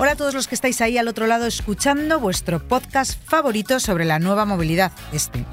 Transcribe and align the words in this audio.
Hola 0.00 0.12
a 0.12 0.16
todos 0.16 0.32
los 0.32 0.46
que 0.46 0.54
estáis 0.54 0.80
ahí 0.80 0.96
al 0.96 1.08
otro 1.08 1.26
lado 1.26 1.46
escuchando 1.46 2.20
vuestro 2.20 2.60
podcast 2.60 3.20
favorito 3.24 3.80
sobre 3.80 4.04
la 4.04 4.20
nueva 4.20 4.44
movilidad, 4.44 4.92
este. 5.12 5.44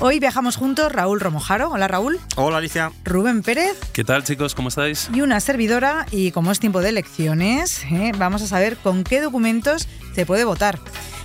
Hoy 0.00 0.20
viajamos 0.20 0.56
juntos 0.56 0.92
Raúl 0.92 1.18
Romojaro. 1.18 1.70
Hola 1.70 1.88
Raúl. 1.88 2.20
Hola 2.36 2.58
Alicia. 2.58 2.92
Rubén 3.04 3.42
Pérez. 3.42 3.74
¿Qué 3.94 4.04
tal 4.04 4.22
chicos? 4.22 4.54
¿Cómo 4.54 4.68
estáis? 4.68 5.08
Y 5.14 5.22
una 5.22 5.40
servidora, 5.40 6.04
y 6.10 6.30
como 6.30 6.52
es 6.52 6.60
tiempo 6.60 6.82
de 6.82 6.90
elecciones, 6.90 7.84
¿eh? 7.84 8.12
vamos 8.18 8.42
a 8.42 8.46
saber 8.46 8.76
con 8.76 9.02
qué 9.02 9.22
documentos 9.22 9.88
se 10.14 10.26
puede 10.26 10.44
votar. 10.44 10.78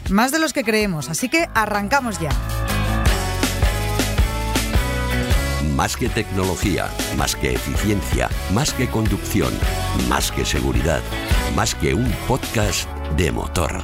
Más 0.09 0.31
de 0.31 0.39
los 0.39 0.53
que 0.53 0.63
creemos, 0.63 1.09
así 1.09 1.27
que 1.27 1.49
arrancamos 1.53 2.21
ya. 2.21 2.31
Más 5.75 5.97
que 5.97 6.07
tecnología, 6.07 6.87
más 7.17 7.35
que 7.35 7.53
eficiencia, 7.53 8.29
más 8.53 8.73
que 8.73 8.87
conducción, 8.87 9.51
más 10.07 10.31
que 10.31 10.45
seguridad, 10.45 11.01
más 11.55 11.75
que 11.75 11.93
un 11.93 12.09
podcast 12.27 12.89
de 13.17 13.31
motor. 13.31 13.83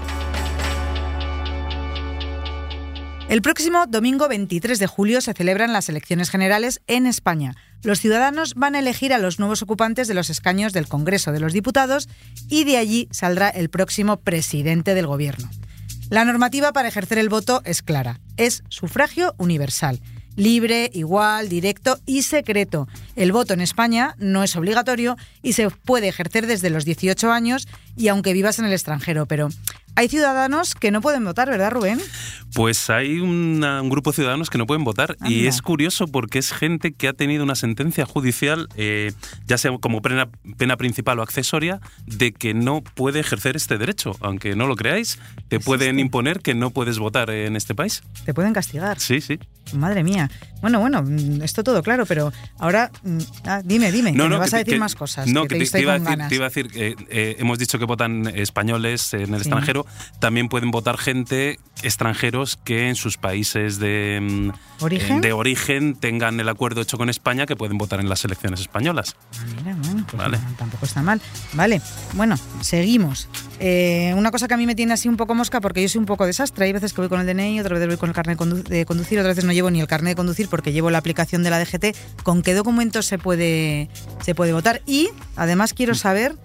El 3.30 3.42
próximo 3.42 3.86
domingo 3.88 4.30
23 4.30 4.80
de 4.80 4.88
julio 4.88 5.20
se 5.20 5.34
celebran 5.34 5.74
las 5.74 5.90
elecciones 5.90 6.30
generales 6.30 6.82
en 6.88 7.06
España. 7.06 7.56
Los 7.84 8.00
ciudadanos 8.00 8.54
van 8.56 8.76
a 8.76 8.80
elegir 8.80 9.14
a 9.14 9.18
los 9.18 9.38
nuevos 9.38 9.62
ocupantes 9.62 10.08
de 10.08 10.14
los 10.14 10.30
escaños 10.30 10.72
del 10.72 10.88
Congreso 10.88 11.34
de 11.34 11.42
los 11.42 11.52
Diputados 11.52 12.08
y 12.48 12.64
de 12.64 12.78
allí 12.78 13.10
saldrá 13.12 13.50
el 13.50 13.70
próximo 13.70 14.18
presidente 14.18 14.96
del 14.96 15.08
Gobierno. 15.08 15.50
La 16.10 16.24
normativa 16.24 16.72
para 16.72 16.88
ejercer 16.88 17.18
el 17.18 17.28
voto 17.28 17.62
es 17.66 17.82
clara. 17.82 18.22
Es 18.38 18.64
sufragio 18.70 19.36
universal 19.38 20.00
libre, 20.38 20.90
igual, 20.94 21.50
directo 21.50 22.00
y 22.06 22.22
secreto. 22.22 22.88
El 23.18 23.34
voto 23.34 23.54
en 23.54 23.60
España 23.60 24.16
no 24.20 24.44
es 24.44 24.56
obligatorio 24.56 25.18
y 25.44 25.54
se 25.54 25.70
puede 25.70 26.08
ejercer 26.08 26.48
desde 26.48 26.70
los 26.70 26.86
18 26.86 27.30
años 27.30 27.68
y 27.98 28.08
aunque 28.08 28.32
vivas 28.32 28.60
en 28.60 28.66
el 28.66 28.72
extranjero, 28.72 29.26
pero 29.26 29.50
hay 29.98 30.08
ciudadanos 30.10 30.76
que 30.76 30.92
no 30.92 31.02
pueden 31.02 31.26
votar, 31.26 31.50
¿verdad, 31.50 31.72
Rubén? 31.72 32.00
Pues 32.54 32.90
hay 32.90 33.20
una- 33.20 33.82
un 33.82 33.90
grupo 33.90 34.12
de 34.12 34.16
ciudadanos 34.16 34.50
que 34.50 34.58
no 34.58 34.66
pueden 34.66 34.84
votar 34.84 35.18
y 35.26 35.40
Anda. 35.40 35.50
es 35.50 35.62
curioso 35.62 36.08
porque 36.08 36.40
es 36.40 36.52
gente 36.54 36.94
que 36.94 37.08
ha 37.08 37.14
tenido 37.14 37.44
una 37.44 37.56
sentencia 37.56 38.06
judicial, 38.06 38.70
eh, 38.78 39.12
ya 39.48 39.58
sea 39.58 39.72
como 39.80 40.02
pena, 40.02 40.30
pena 40.58 40.78
principal 40.78 41.20
o 41.20 41.24
accesoria, 41.24 41.82
de 42.06 42.32
que 42.32 42.54
no 42.54 42.82
puede 42.82 43.20
ejercer 43.20 43.56
este 43.56 43.78
derecho. 43.78 44.16
Aunque 44.22 44.56
no 44.56 44.68
lo 44.68 44.76
creáis, 44.76 45.20
te 45.50 45.60
pueden 45.60 45.90
Existe. 45.90 46.02
imponer 46.02 46.40
que 46.42 46.54
no 46.54 46.70
puedes 46.70 47.00
votar 47.00 47.30
en 47.32 47.56
este 47.56 47.74
país. 47.76 48.04
Te 48.26 48.34
pueden 48.34 48.54
castigar. 48.54 49.00
Sí, 49.00 49.20
sí. 49.20 49.40
Madre 49.74 50.04
mía. 50.04 50.30
Bueno, 50.62 50.80
bueno, 50.80 51.02
mm, 51.04 51.42
esto 51.42 51.64
todo 51.64 51.84
claro, 51.84 52.06
pero 52.06 52.32
ahora 52.60 52.90
mm, 53.04 53.18
ah, 53.46 53.62
dime, 53.66 53.92
dime, 53.92 54.14
que 54.14 54.18
me 54.18 54.38
vas 54.38 54.54
a 54.54 54.58
decir 54.60 54.76
que- 54.76 54.80
más 54.80 54.96
cosas. 54.96 55.28
No, 55.28 55.42
que, 55.48 55.58
que, 55.58 55.66
te 55.66 55.72
te, 55.72 55.82
iba 55.82 55.94
a 55.96 56.00
decir, 56.00 56.18
te 56.30 56.36
iba 56.36 56.46
a 56.46 56.50
decir 56.50 56.68
que 56.70 56.96
eh, 57.10 57.36
hemos 57.40 57.60
dicho 57.60 57.78
que 57.80 57.86
votan 57.86 58.28
españoles 58.34 59.14
en 59.14 59.22
el 59.34 59.42
Sí. 59.42 59.50
extranjero, 59.50 59.86
también 60.20 60.50
pueden 60.50 60.72
votar 60.72 60.98
gente 60.98 61.60
extranjeros 61.84 62.58
que 62.64 62.90
en 62.90 62.96
sus 62.96 63.18
países 63.18 63.78
de 63.80 64.20
mm, 64.22 64.84
¿Origen? 64.84 65.18
eh, 65.18 65.22
de 65.22 65.34
origen 65.34 65.96
tengan 65.96 66.40
el 66.40 66.50
acuerdo 66.50 66.82
hecho 66.82 66.98
con 66.98 67.08
España 67.10 67.46
que 67.46 67.56
pueden 67.56 67.78
votar 67.78 68.00
en 68.00 68.10
las 68.10 68.26
elecciones 68.26 68.60
españolas. 68.62 69.16
Ah, 69.40 69.44
Mira, 69.64 69.76
bueno, 69.84 70.06
pues 70.10 70.18
Vale. 70.22 70.38
no, 70.40 70.56
tampoco 70.58 70.86
está 70.86 71.02
mal. 71.04 71.22
Vale, 71.54 71.82
bueno, 72.14 72.36
seguimos. 72.62 73.30
Eh, 73.60 74.14
una 74.16 74.32
cosa 74.32 74.48
que 74.48 74.54
a 74.56 74.58
mí 74.58 74.66
me 74.66 74.76
tiene 74.76 74.94
así 74.94 75.08
un 75.08 75.18
poco 75.18 75.36
mosca 75.36 75.62
porque 75.62 75.82
yo 75.82 75.90
soy 75.90 76.00
un 76.00 76.06
poco 76.06 76.26
desastre. 76.26 76.66
Hay 76.66 76.74
veces 76.74 76.94
que 76.94 77.02
voy 77.02 77.10
con 77.10 77.20
el 77.20 77.28
DNI, 77.28 77.60
otras 77.60 77.74
veces 77.80 77.88
voy 77.88 77.98
con 77.98 78.10
el 78.10 78.16
carnet 78.16 78.38
de 78.40 78.44
condu- 78.46 78.64
de 78.64 78.86
conducir, 78.86 79.20
otras 79.20 79.36
veces 79.36 79.46
no 79.46 79.54
llevo 79.54 79.70
ni 79.70 79.80
el 79.82 79.88
carnet 79.88 80.12
de 80.12 80.16
conducir 80.16 80.48
porque 80.50 80.72
llevo 80.74 80.90
la 80.90 80.98
aplicación 80.98 81.44
de 81.44 81.50
la 81.52 81.60
DGT. 81.60 81.96
¿Con 82.24 82.42
qué 82.42 82.54
documentos 82.56 83.06
se 83.06 83.18
puede, 83.20 83.90
se 84.24 84.34
puede 84.36 84.52
votar? 84.54 84.82
Y 84.88 85.10
además 85.36 85.74
quiero 85.74 85.94
saber 85.96 86.36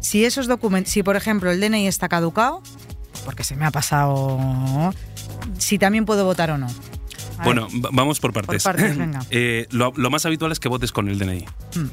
si 0.00 0.24
esos 0.24 0.46
documentos, 0.48 0.92
si 0.92 1.02
por 1.02 1.16
ejemplo 1.16 1.50
el 1.50 1.60
DNI 1.60 1.86
está 1.86 2.08
caducado, 2.08 2.62
porque 3.24 3.44
se 3.44 3.56
me 3.56 3.64
ha 3.66 3.70
pasado, 3.70 4.92
si 5.58 5.78
también 5.78 6.04
puedo 6.04 6.24
votar 6.24 6.50
o 6.50 6.58
no. 6.58 6.66
A 7.38 7.44
Bueno, 7.44 7.68
ver. 7.72 7.90
vamos 7.92 8.20
por 8.20 8.32
partes. 8.32 8.62
partes, 8.62 8.96
venga. 8.98 9.20
Eh, 9.30 9.66
lo, 9.70 9.92
lo 9.96 10.10
más 10.10 10.26
habitual 10.26 10.52
es 10.52 10.60
que 10.60 10.68
votes 10.68 10.92
con 10.92 11.08
el 11.08 11.18
DNI. 11.18 11.44
Hmm. 11.74 11.88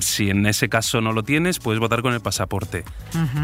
Si 0.00 0.30
en 0.30 0.46
ese 0.46 0.68
caso 0.68 1.00
no 1.00 1.12
lo 1.12 1.22
tienes, 1.22 1.58
puedes 1.58 1.80
votar 1.80 2.02
con 2.02 2.14
el 2.14 2.20
pasaporte. 2.20 2.84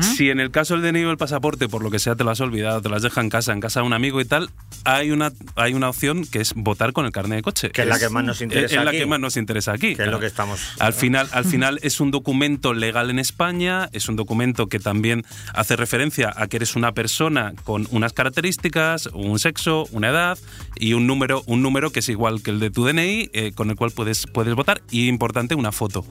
Si 0.00 0.30
en 0.30 0.40
el 0.40 0.50
caso 0.50 0.76
del 0.78 0.92
DNI 0.92 1.04
o 1.04 1.10
el 1.10 1.16
pasaporte, 1.16 1.68
por 1.68 1.82
lo 1.82 1.90
que 1.90 1.98
sea, 1.98 2.14
te 2.16 2.24
lo 2.24 2.30
has 2.30 2.40
olvidado, 2.40 2.80
te 2.82 2.88
lo 2.88 2.96
has 2.96 3.02
dejado 3.02 3.22
en 3.22 3.30
casa, 3.30 3.52
en 3.52 3.60
casa 3.60 3.80
de 3.80 3.86
un 3.86 3.92
amigo 3.92 4.20
y 4.20 4.24
tal, 4.24 4.50
hay 4.84 5.10
una, 5.10 5.32
hay 5.56 5.74
una 5.74 5.88
opción 5.88 6.24
que 6.26 6.40
es 6.40 6.54
votar 6.54 6.92
con 6.92 7.06
el 7.06 7.12
carnet 7.12 7.38
de 7.38 7.42
coche. 7.42 7.70
Que 7.70 7.82
es 7.82 7.88
la 7.88 7.98
que 7.98 8.08
más 8.08 8.24
nos 8.24 8.40
interesa 8.40 8.76
Es 8.76 8.84
la 8.84 8.90
aquí. 8.90 8.98
que 8.98 9.06
más 9.06 9.20
nos 9.20 9.36
interesa 9.36 9.72
aquí. 9.72 9.94
Que 9.94 10.04
es 10.04 10.08
lo 10.08 10.20
que 10.20 10.26
estamos. 10.26 10.60
Al 10.78 10.92
final, 10.92 11.28
al 11.32 11.44
final 11.44 11.78
es 11.82 12.00
un 12.00 12.10
documento 12.10 12.74
legal 12.74 13.10
en 13.10 13.18
España, 13.18 13.88
es 13.92 14.08
un 14.08 14.16
documento 14.16 14.68
que 14.68 14.78
también 14.78 15.24
hace 15.54 15.76
referencia 15.76 16.32
a 16.36 16.46
que 16.46 16.56
eres 16.56 16.76
una 16.76 16.92
persona 16.92 17.54
con 17.64 17.86
unas 17.90 18.12
características, 18.12 19.06
un 19.06 19.38
sexo, 19.38 19.86
una 19.92 20.10
edad 20.10 20.38
y 20.76 20.92
un 20.94 21.06
número, 21.06 21.42
un 21.46 21.62
número 21.62 21.90
que 21.90 22.00
es 22.00 22.08
igual 22.08 22.42
que 22.42 22.50
el 22.50 22.60
de 22.60 22.70
tu 22.70 22.84
DNI, 22.84 23.30
eh, 23.32 23.52
con 23.54 23.70
el 23.70 23.76
cual 23.76 23.90
puedes, 23.90 24.26
puedes 24.26 24.54
votar 24.54 24.82
y 24.90 25.08
importante 25.08 25.54
una 25.54 25.72
foto. 25.72 26.04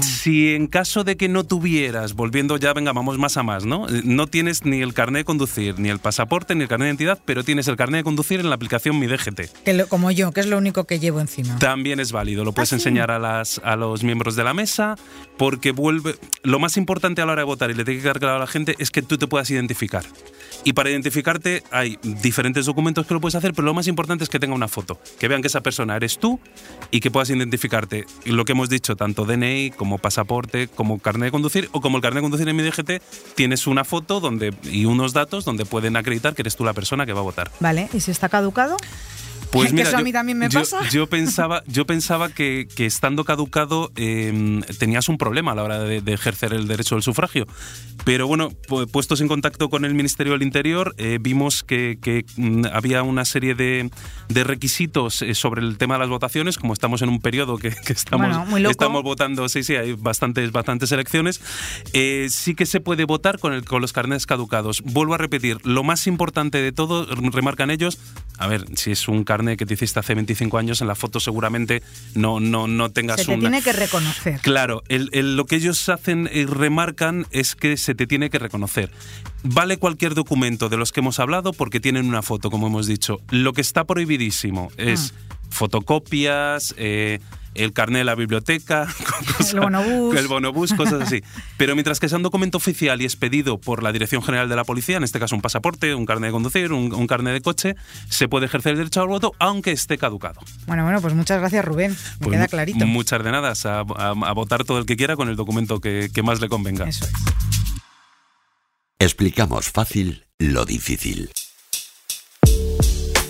Si 0.00 0.54
en 0.54 0.66
caso 0.66 1.04
de 1.04 1.16
que 1.16 1.28
no 1.28 1.44
tuvieras, 1.44 2.14
volviendo 2.14 2.56
ya, 2.56 2.72
venga, 2.72 2.92
vamos 2.92 3.18
más 3.18 3.36
a 3.36 3.42
más, 3.42 3.64
¿no? 3.64 3.86
No 4.04 4.26
tienes 4.26 4.64
ni 4.64 4.80
el 4.82 4.94
carnet 4.94 5.20
de 5.20 5.24
conducir, 5.24 5.78
ni 5.78 5.88
el 5.88 5.98
pasaporte, 5.98 6.54
ni 6.54 6.62
el 6.62 6.68
carnet 6.68 6.86
de 6.86 6.90
identidad, 6.90 7.18
pero 7.24 7.44
tienes 7.44 7.68
el 7.68 7.76
carnet 7.76 8.00
de 8.00 8.04
conducir 8.04 8.40
en 8.40 8.48
la 8.48 8.54
aplicación 8.54 8.98
Mi 8.98 9.06
DGT. 9.06 9.50
Que 9.64 9.74
lo- 9.74 9.88
como 9.88 10.10
yo, 10.10 10.32
que 10.32 10.40
es 10.40 10.46
lo 10.46 10.58
único 10.58 10.84
que 10.84 10.98
llevo 10.98 11.20
encima. 11.20 11.58
También 11.58 12.00
es 12.00 12.12
válido, 12.12 12.44
lo 12.44 12.52
puedes 12.52 12.72
¿Ah, 12.72 12.76
sí? 12.76 12.80
enseñar 12.80 13.10
a, 13.10 13.18
las, 13.18 13.60
a 13.64 13.76
los 13.76 14.02
miembros 14.04 14.36
de 14.36 14.44
la 14.44 14.54
mesa, 14.54 14.96
porque 15.36 15.72
vuelve. 15.72 16.16
Lo 16.42 16.58
más 16.58 16.76
importante 16.76 17.22
a 17.22 17.26
la 17.26 17.32
hora 17.32 17.42
de 17.42 17.46
votar 17.46 17.70
y 17.70 17.74
le 17.74 17.84
tiene 17.84 17.98
que 17.98 18.02
quedar 18.04 18.18
claro 18.20 18.36
a 18.36 18.40
la 18.40 18.46
gente 18.46 18.74
es 18.78 18.90
que 18.90 19.02
tú 19.02 19.18
te 19.18 19.26
puedas 19.26 19.50
identificar. 19.50 20.04
Y 20.64 20.72
para 20.72 20.90
identificarte 20.90 21.62
hay 21.70 21.98
diferentes 22.02 22.66
documentos 22.66 23.06
que 23.06 23.14
lo 23.14 23.20
puedes 23.20 23.36
hacer, 23.36 23.52
pero 23.54 23.64
lo 23.66 23.74
más 23.74 23.86
importante 23.86 24.24
es 24.24 24.30
que 24.30 24.40
tenga 24.40 24.54
una 24.54 24.66
foto, 24.68 25.00
que 25.20 25.28
vean 25.28 25.40
que 25.40 25.46
esa 25.48 25.60
persona 25.62 25.94
eres 25.96 26.18
tú 26.18 26.40
y 26.90 27.00
que 27.00 27.10
puedas 27.10 27.30
identificarte. 27.30 28.04
Y 28.24 28.30
lo 28.32 28.44
que 28.44 28.52
hemos 28.52 28.68
dicho, 28.68 28.96
tanto 28.96 29.17
DNI 29.24 29.70
como 29.70 29.98
pasaporte, 29.98 30.68
como 30.68 30.98
carnet 30.98 31.28
de 31.28 31.30
conducir 31.30 31.68
o 31.72 31.80
como 31.80 31.98
el 31.98 32.02
carnet 32.02 32.18
de 32.18 32.22
conducir 32.22 32.48
en 32.48 32.56
mi 32.56 32.62
DGT, 32.62 33.02
tienes 33.34 33.66
una 33.66 33.84
foto 33.84 34.20
donde, 34.20 34.54
y 34.64 34.84
unos 34.84 35.12
datos 35.12 35.44
donde 35.44 35.64
pueden 35.64 35.96
acreditar 35.96 36.34
que 36.34 36.42
eres 36.42 36.56
tú 36.56 36.64
la 36.64 36.72
persona 36.72 37.06
que 37.06 37.12
va 37.12 37.20
a 37.20 37.24
votar. 37.24 37.50
Vale, 37.60 37.88
¿y 37.92 38.00
si 38.00 38.10
está 38.10 38.28
caducado? 38.28 38.76
Pues 39.50 39.72
mira, 39.72 39.88
eso 39.88 39.96
a 39.96 40.00
yo- 40.00 40.04
mí 40.04 40.12
también 40.12 40.38
me 40.38 40.48
yo- 40.48 40.60
pasa. 40.60 40.88
Yo 40.90 41.06
pensaba, 41.06 41.62
yo 41.66 41.86
pensaba 41.86 42.28
que, 42.28 42.68
que 42.74 42.86
estando 42.86 43.24
caducado 43.24 43.90
eh, 43.96 44.60
tenías 44.78 45.08
un 45.08 45.18
problema 45.18 45.52
a 45.52 45.54
la 45.54 45.62
hora 45.64 45.78
de, 45.80 46.00
de 46.00 46.12
ejercer 46.12 46.52
el 46.52 46.68
derecho 46.68 46.94
del 46.94 47.02
sufragio. 47.02 47.46
Pero 48.04 48.26
bueno, 48.26 48.50
pu- 48.68 48.88
puestos 48.90 49.20
en 49.20 49.28
contacto 49.28 49.68
con 49.70 49.84
el 49.84 49.94
Ministerio 49.94 50.32
del 50.34 50.42
Interior, 50.42 50.94
eh, 50.98 51.18
vimos 51.20 51.62
que, 51.64 51.98
que, 52.00 52.24
mm, 52.36 52.66
había 52.72 53.02
una 53.02 53.24
serie 53.24 53.54
de, 53.54 53.90
de 54.28 54.44
requisitos 54.44 55.22
eh, 55.22 55.34
sobre 55.34 55.62
el 55.62 55.78
tema 55.78 55.94
de 55.94 56.00
las 56.00 56.08
votaciones, 56.08 56.58
como 56.58 56.72
estamos 56.72 57.02
en 57.02 57.08
un 57.08 57.20
periodo 57.20 57.56
que, 57.58 57.70
que 57.70 57.92
estamos, 57.92 58.26
Bueno, 58.28 58.46
muy 58.46 58.60
loco. 58.60 58.70
estamos 58.72 59.02
votando, 59.02 59.48
sí, 59.48 59.62
sí, 59.62 59.74
hay 59.76 59.92
bastantes, 59.94 60.52
bastantes 60.52 60.92
elecciones, 60.92 61.40
eh, 61.92 62.28
sí 62.30 62.54
que 62.54 62.66
se 62.66 62.80
puede 62.80 63.04
votar 63.04 63.38
con, 63.38 63.52
el, 63.52 63.64
con 63.64 63.80
los 63.80 63.92
carnets 63.92 64.26
caducados. 64.26 64.82
Vuelvo 64.84 65.14
a 65.14 65.18
repetir, 65.18 65.58
lo 65.64 65.82
más 65.82 66.06
importante 66.06 66.60
de 66.62 66.72
todo, 66.72 67.06
remarcan 67.32 67.70
ellos, 67.70 67.98
a 68.38 68.46
ver, 68.46 68.64
si 68.76 68.92
es 68.92 69.08
un 69.08 69.24
carnet 69.24 69.37
que 69.56 69.66
te 69.66 69.74
hiciste 69.74 70.00
hace 70.00 70.14
25 70.14 70.58
años, 70.58 70.80
en 70.80 70.88
la 70.88 70.94
foto 70.94 71.20
seguramente 71.20 71.82
no, 72.14 72.40
no, 72.40 72.66
no 72.68 72.90
tengas 72.90 73.20
Se 73.20 73.26
te 73.26 73.32
una... 73.32 73.40
tiene 73.40 73.62
que 73.62 73.72
reconocer. 73.72 74.40
Claro, 74.40 74.82
el- 74.88 75.10
el- 75.12 75.36
lo 75.36 75.44
que 75.46 75.56
ellos 75.56 75.88
hacen 75.88 76.28
y 76.32 76.44
remarcan 76.46 77.26
es 77.30 77.54
que 77.54 77.76
se 77.76 77.94
te 77.94 78.06
tiene 78.06 78.30
que 78.30 78.38
reconocer. 78.38 78.90
Vale 79.42 79.76
cualquier 79.78 80.14
documento 80.14 80.68
de 80.68 80.76
los 80.76 80.92
que 80.92 81.00
hemos 81.00 81.18
hablado 81.20 81.52
porque 81.52 81.80
tienen 81.80 82.06
una 82.06 82.22
foto, 82.22 82.50
como 82.50 82.66
hemos 82.66 82.86
dicho. 82.86 83.20
Lo 83.30 83.52
que 83.52 83.60
está 83.60 83.84
prohibidísimo 83.84 84.70
es 84.76 85.14
fotocopias, 85.50 86.74
eh, 86.78 87.20
el 87.54 87.72
carnet 87.72 88.00
de 88.00 88.04
la 88.04 88.14
biblioteca, 88.14 88.86
cosas- 89.36 89.52
El 89.54 89.60
bonobús. 89.60 90.16
el 90.16 90.28
bonobús, 90.28 90.72
cosas 90.74 91.02
así. 91.02 91.22
Pero 91.56 91.74
mientras 91.74 91.98
que 91.98 92.08
sea 92.08 92.16
un 92.16 92.22
documento 92.22 92.58
oficial 92.58 93.00
y 93.02 93.04
expedido 93.04 93.58
por 93.58 93.82
la 93.82 93.90
Dirección 93.90 94.22
General 94.22 94.48
de 94.48 94.54
la 94.54 94.62
Policía, 94.64 94.96
en 94.98 95.04
este 95.04 95.18
caso 95.18 95.34
un 95.34 95.42
pasaporte, 95.42 95.94
un 95.94 96.06
carnet 96.06 96.28
de 96.28 96.32
conducir, 96.32 96.72
un, 96.72 96.92
un 96.94 97.06
carnet 97.08 97.32
de 97.34 97.40
coche, 97.40 97.74
se 98.08 98.28
puede 98.28 98.46
ejercer 98.46 98.72
el 98.72 98.78
derecho 98.78 99.00
al 99.02 99.08
voto 99.08 99.32
aunque 99.40 99.72
esté 99.72 99.98
caducado. 99.98 100.40
Bueno, 100.66 100.84
bueno, 100.84 101.00
pues 101.00 101.14
muchas 101.14 101.40
gracias, 101.40 101.64
Rubén. 101.64 101.90
Me 101.92 102.26
Pues 102.26 102.36
queda 102.36 102.46
clarito. 102.48 102.86
Muchas 102.86 103.24
de 103.24 103.32
nada, 103.32 103.52
a, 103.64 103.80
a- 103.80 104.10
a 104.10 104.32
votar 104.34 104.64
todo 104.64 104.78
el 104.78 104.86
que 104.86 104.96
quiera 104.96 105.16
con 105.16 105.28
el 105.28 105.34
documento 105.36 105.80
que, 105.80 106.10
que 106.14 106.22
más 106.22 106.40
le 106.40 106.48
convenga. 106.48 106.88
Eso 106.88 107.04
es. 107.06 107.12
Explicamos 109.00 109.70
fácil 109.70 110.24
lo 110.38 110.64
difícil. 110.64 111.30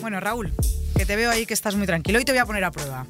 Bueno, 0.00 0.20
Raúl, 0.20 0.52
que 0.98 1.06
te 1.06 1.14
veo 1.14 1.30
ahí 1.30 1.46
que 1.46 1.54
estás 1.54 1.76
muy 1.76 1.86
tranquilo 1.86 2.18
y 2.18 2.24
te 2.24 2.32
voy 2.32 2.40
a 2.40 2.44
poner 2.44 2.64
a 2.64 2.72
prueba. 2.72 3.06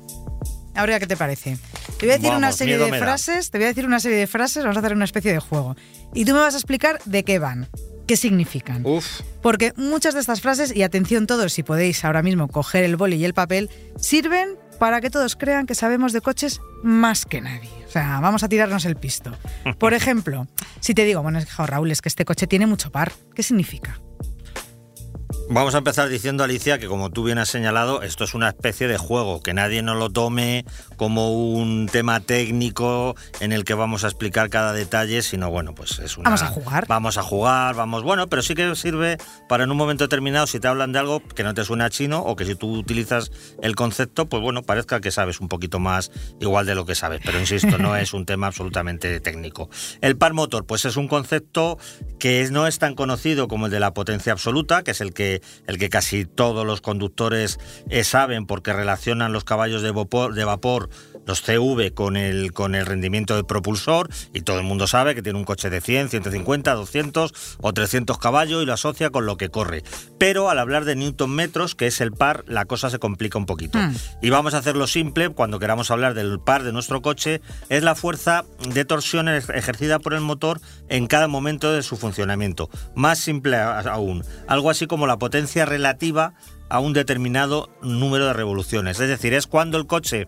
Ahora, 0.75 1.01
¿qué 1.01 1.07
te 1.07 1.17
parece? 1.17 1.57
Te 1.99 2.05
voy 2.05 2.11
a 2.11 2.13
decir 2.17 2.29
Vamos, 2.29 2.39
una 2.39 2.53
serie 2.53 2.77
de 2.77 2.99
frases, 2.99 3.51
te 3.51 3.57
voy 3.57 3.65
a 3.65 3.69
decir 3.69 3.87
una 3.87 3.99
serie 3.99 4.19
de 4.19 4.27
frases, 4.27 4.63
vamos 4.63 4.77
a 4.77 4.81
hacer 4.81 4.93
una 4.93 5.07
especie 5.07 5.33
de 5.33 5.41
juego. 5.41 5.75
Y 6.13 6.27
tú 6.27 6.35
me 6.35 6.41
vas 6.41 6.55
a 6.55 6.59
explicar 6.59 7.01
de 7.07 7.25
qué 7.25 7.39
van, 7.39 7.67
qué 8.07 8.19
significan. 8.19 8.85
Uf, 8.85 9.23
Porque 9.41 9.73
muchas 9.77 10.13
de 10.13 10.21
estas 10.21 10.43
frases, 10.43 10.77
y 10.77 10.83
atención 10.83 11.27
todos, 11.27 11.55
si 11.55 11.63
podéis 11.63 12.05
ahora 12.05 12.23
mismo 12.23 12.47
coger 12.49 12.85
el 12.85 12.97
boli 12.97 13.17
y 13.17 13.25
el 13.25 13.33
papel, 13.33 13.71
sirven 13.99 14.57
para 14.79 15.01
que 15.01 15.09
todos 15.09 15.35
crean 15.35 15.67
que 15.67 15.75
sabemos 15.75 16.13
de 16.13 16.21
coches 16.21 16.61
más 16.83 17.25
que 17.25 17.41
nadie. 17.41 17.71
O 17.89 17.91
sea, 17.91 18.21
vamos 18.21 18.43
a 18.43 18.49
tirarnos 18.51 18.85
el 18.85 18.97
pisto. 18.97 19.35
Por 19.79 19.95
ejemplo, 19.95 20.47
si 20.81 20.93
te 20.93 21.07
digo, 21.07 21.23
bueno, 21.23 21.39
es 21.39 21.47
que, 21.47 21.67
Raúl, 21.67 21.91
es 21.91 22.03
que 22.03 22.11
este 22.11 22.27
coche 22.27 22.47
tiene 22.47 22.67
mucho 22.67 22.93
par, 22.93 23.13
¿qué 23.35 23.43
significa? 23.43 23.99
Vamos 25.51 25.75
a 25.75 25.79
empezar 25.79 26.11
diciendo, 26.11 26.45
Alicia, 26.45 26.79
que 26.79 26.89
como 26.89 27.09
tú 27.11 27.25
bien 27.25 27.39
has 27.39 27.49
señalado, 27.49 28.03
esto 28.03 28.25
es 28.25 28.35
una 28.35 28.49
especie 28.49 28.87
de 28.87 28.99
juego, 28.99 29.41
que 29.41 29.55
nadie 29.55 29.81
nos 29.81 29.97
lo 29.97 30.11
tome 30.11 30.67
como 30.97 31.33
un 31.33 31.89
tema 31.91 32.21
técnico 32.21 33.17
en 33.41 33.53
el 33.53 33.65
que 33.65 33.73
vamos 33.73 34.05
a 34.05 34.09
explicar 34.09 34.51
cada 34.51 34.75
detalle, 34.75 35.23
sino 35.23 35.51
bueno, 35.51 35.75
pues 35.75 36.01
es 36.01 36.19
una... 36.19 36.25
Vamos 36.25 36.43
a 36.43 36.47
jugar. 36.49 36.87
Vamos 36.87 37.17
a 37.17 37.23
jugar, 37.23 37.75
vamos... 37.77 38.03
Bueno, 38.03 38.29
pero 38.29 38.43
sí 38.43 38.55
que 38.55 38.77
sirve 38.77 39.17
para 39.49 39.65
en 39.65 39.71
un 39.71 39.79
momento 39.79 40.05
determinado, 40.05 40.47
si 40.47 40.61
te 40.61 40.69
hablan 40.69 40.93
de 40.93 40.99
algo 40.99 41.21
que 41.21 41.45
no 41.45 41.55
te 41.55 41.65
suena 41.65 41.89
chino 41.89 42.21
o 42.21 42.37
que 42.37 42.45
si 42.45 42.55
tú 42.55 42.77
utilizas 42.77 43.33
el 43.63 43.75
concepto, 43.75 44.29
pues 44.29 44.43
bueno, 44.43 44.63
parezca 44.65 45.01
que 45.01 45.11
sabes 45.11 45.41
un 45.41 45.49
poquito 45.49 45.79
más 45.79 46.11
igual 46.41 46.67
de 46.67 46.75
lo 46.75 46.85
que 46.85 46.95
sabes, 46.95 47.23
pero 47.25 47.41
insisto, 47.41 47.79
no 47.79 47.97
es 47.97 48.13
un 48.13 48.27
tema 48.27 48.49
absolutamente 48.49 49.19
técnico. 49.21 49.71
El 50.03 50.19
par 50.19 50.35
motor, 50.35 50.67
pues 50.67 50.85
es 50.85 50.99
un 50.99 51.09
concepto 51.09 51.79
que 52.19 52.47
no 52.51 52.67
es 52.67 52.79
tan 52.79 52.95
conocido 52.95 53.49
como 53.49 53.67
el 53.67 53.73
de 53.73 53.81
la 53.81 53.95
potencia 53.95 54.33
absoluta, 54.33 54.83
que 54.83 54.91
es 54.91 55.01
el 55.01 55.15
que, 55.15 55.38
el 55.67 55.79
que 55.79 55.89
casi 55.89 56.25
todos 56.25 56.67
los 56.67 56.81
conductores 56.81 57.59
eh, 57.91 58.05
saben 58.05 58.47
porque 58.47 58.73
relacionan 58.73 59.33
los 59.33 59.45
caballos 59.45 59.83
de 59.83 59.91
vapor, 59.91 60.35
de 60.35 60.45
vapor 60.45 60.91
los 61.29 61.43
CV 61.43 61.93
con 61.93 62.17
el, 62.17 62.53
con 62.53 62.75
el 62.75 62.87
rendimiento 62.87 63.37
del 63.37 63.45
propulsor 63.45 64.09
y 64.33 64.41
todo 64.41 64.59
el 64.59 64.65
mundo 64.65 64.87
sabe 64.87 65.15
que 65.15 65.23
tiene 65.23 65.39
un 65.39 65.45
coche 65.45 65.69
de 65.71 65.81
100, 65.81 66.09
150, 66.09 66.75
200 66.75 67.33
o 67.61 67.73
300 67.73 68.19
caballos 68.19 68.63
y 68.63 68.67
lo 68.67 68.73
asocia 68.73 69.11
con 69.11 69.27
lo 69.27 69.37
que 69.37 69.51
corre. 69.51 69.85
Pero 70.19 70.49
al 70.51 70.59
hablar 70.59 70.85
de 70.87 70.97
newton 70.97 71.31
metros, 71.31 71.75
que 71.75 71.87
es 71.87 72.01
el 72.01 72.13
par, 72.13 72.45
la 72.49 72.65
cosa 72.65 72.89
se 72.91 72.99
complica 72.99 73.39
un 73.39 73.45
poquito. 73.47 73.79
Mm. 73.79 73.95
Y 74.23 74.31
vamos 74.31 74.55
a 74.55 74.59
hacerlo 74.59 74.87
simple 74.87 75.29
cuando 75.29 75.59
queramos 75.59 75.91
hablar 75.91 76.15
del 76.15 76.41
par 76.41 76.65
de 76.65 76.73
nuestro 76.73 77.03
coche, 77.03 77.43
es 77.69 77.83
la 77.83 77.95
fuerza 77.95 78.45
de 78.73 78.85
torsión 78.87 79.27
ejer- 79.27 79.55
ejercida 79.55 79.99
por 79.99 80.15
el 80.15 80.21
motor 80.23 80.61
en 80.89 81.07
cada 81.07 81.29
momento 81.29 81.71
de 81.73 81.83
su 81.83 81.99
funcionamiento. 81.99 82.71
Más 82.95 83.19
simple 83.19 83.59
aún, 83.59 84.25
algo 84.47 84.71
así 84.71 84.87
como 84.87 85.07
la 85.07 85.19
potencia 85.19 85.67
relativa 85.67 86.33
a 86.71 86.81
un 86.81 86.95
determinado 86.95 87.69
número 87.83 88.27
de 88.27 88.33
revoluciones. 88.33 88.99
Es 89.01 89.09
decir, 89.09 89.35
es 89.35 89.47
cuando 89.47 89.77
el 89.79 89.87
coche 89.87 90.27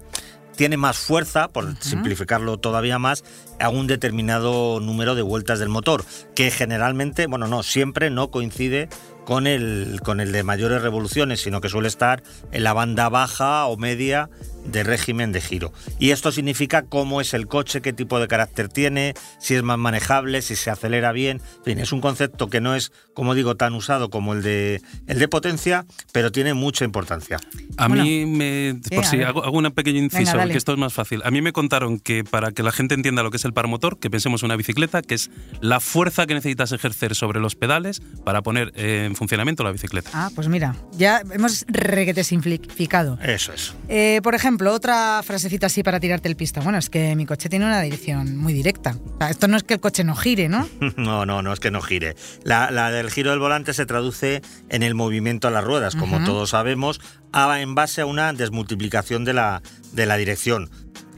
tiene 0.57 0.77
más 0.77 0.99
fuerza, 0.99 1.49
por 1.49 1.77
simplificarlo 1.81 2.59
todavía 2.59 2.99
más, 2.99 3.25
a 3.59 3.69
un 3.69 3.87
determinado 3.87 4.81
número 4.81 5.15
de 5.15 5.23
vueltas 5.23 5.59
del 5.59 5.69
motor, 5.69 6.05
que 6.35 6.51
generalmente, 6.51 7.27
bueno, 7.27 7.47
no, 7.47 7.63
siempre 7.63 8.11
no 8.11 8.31
coincide 8.31 8.89
con 9.31 9.47
el, 9.47 10.01
con 10.03 10.19
el 10.19 10.33
de 10.33 10.43
mayores 10.43 10.83
revoluciones, 10.83 11.41
sino 11.41 11.61
que 11.61 11.69
suele 11.69 11.87
estar 11.87 12.21
en 12.51 12.65
la 12.65 12.73
banda 12.73 13.09
baja 13.09 13.67
o 13.67 13.77
media 13.77 14.29
de 14.67 14.83
régimen 14.83 15.31
de 15.31 15.41
giro. 15.41 15.73
Y 16.01 16.11
esto 16.11 16.33
significa 16.33 16.83
cómo 16.83 17.21
es 17.21 17.33
el 17.33 17.47
coche, 17.47 17.81
qué 17.81 17.93
tipo 17.93 18.19
de 18.19 18.27
carácter 18.27 18.69
tiene, 18.69 19.15
si 19.39 19.55
es 19.55 19.63
más 19.63 19.79
manejable, 19.79 20.43
si 20.43 20.57
se 20.57 20.71
acelera 20.71 21.13
bien. 21.13 21.41
En 21.59 21.65
fin, 21.65 21.79
es 21.79 21.93
un 21.93 22.01
concepto 22.01 22.51
que 22.51 22.61
no 22.61 22.75
es, 22.75 22.91
como 23.15 23.35
digo, 23.37 23.55
tan 23.57 23.75
usado 23.75 24.11
como 24.11 24.35
el 24.35 24.43
de, 24.43 24.83
el 25.07 25.21
de 25.21 25.29
potencia, 25.29 25.87
pero 26.13 26.33
tiene 26.33 26.53
mucha 26.53 26.85
importancia. 26.85 27.39
A 27.77 27.87
Bueno. 27.87 28.03
mí 28.03 28.27
me. 28.27 28.81
Por 28.93 29.07
si 29.07 29.23
hago, 29.23 29.45
hago 29.45 29.59
un 29.59 29.71
pequeño 29.71 29.99
inciso, 30.01 30.37
Venga, 30.37 30.53
esto 30.55 30.73
es 30.73 30.79
más 30.79 30.93
fácil. 30.93 31.23
A 31.25 31.31
mí 31.31 31.41
me 31.41 31.53
contaron 31.53 32.01
que 32.01 32.25
para 32.25 32.51
que 32.51 32.65
la 32.65 32.73
gente 32.73 32.95
entienda 32.95 33.23
lo 33.23 33.31
que 33.31 33.37
es 33.37 33.45
el 33.45 33.53
par 33.53 33.69
motor, 33.69 33.99
que 33.99 34.11
pensemos 34.11 34.43
en 34.43 34.47
una 34.47 34.57
bicicleta, 34.57 35.03
que 35.03 35.15
es 35.15 35.31
la 35.61 35.79
fuerza 35.79 36.27
que 36.27 36.35
necesitas 36.35 36.73
ejercer 36.73 37.15
sobre 37.15 37.39
los 37.39 37.55
pedales 37.55 38.03
para 38.25 38.43
poner 38.43 38.73
eh, 38.75 39.05
en 39.07 39.17
funcionamiento 39.21 39.63
la 39.63 39.71
bicicleta. 39.71 40.11
Ah, 40.15 40.31
pues 40.35 40.49
mira, 40.49 40.75
ya 40.93 41.23
hemos 41.31 41.67
requete 41.69 42.25
simplificado. 42.25 43.19
Eso 43.23 43.53
es. 43.53 43.75
Eh, 43.89 44.21
por 44.23 44.35
ejemplo, 44.35 44.73
otra 44.73 45.21
frasecita 45.23 45.67
así 45.67 45.83
para 45.83 46.01
tirarte 46.01 46.27
el 46.27 46.37
pista. 46.37 46.61
Bueno, 46.63 46.79
es 46.79 46.89
que 46.89 47.15
mi 47.15 47.27
coche 47.27 47.51
tiene 47.51 47.67
una 47.67 47.83
dirección 47.83 48.37
muy 48.39 48.55
directa. 48.55 48.97
O 49.15 49.19
sea, 49.19 49.29
esto 49.29 49.47
no 49.47 49.59
es 49.59 49.63
que 49.63 49.75
el 49.75 49.81
coche 49.81 50.05
no 50.05 50.17
gire, 50.17 50.49
¿no? 50.49 50.67
No, 50.97 51.27
no, 51.27 51.43
no 51.43 51.53
es 51.53 51.61
que 51.61 51.71
no 51.71 51.83
gire. 51.83 52.17
La, 52.45 52.71
la 52.71 52.91
del 52.91 53.11
giro 53.11 53.31
del 53.31 53.39
volante 53.41 53.75
se 53.75 53.85
traduce 53.87 54.41
en 54.71 54.83
el 54.83 54.95
movimiento 54.95 55.47
a 55.49 55.51
las 55.51 55.63
ruedas, 55.65 55.95
como 55.97 56.25
todos 56.25 56.51
sabemos, 56.51 57.01
a- 57.33 57.61
en 57.61 57.75
base 57.75 58.01
a 58.01 58.07
una 58.07 58.33
desmultiplicación 58.33 59.25
de 59.27 59.35
la, 59.35 59.63
de 59.93 60.07
la 60.07 60.17
dirección. 60.17 60.71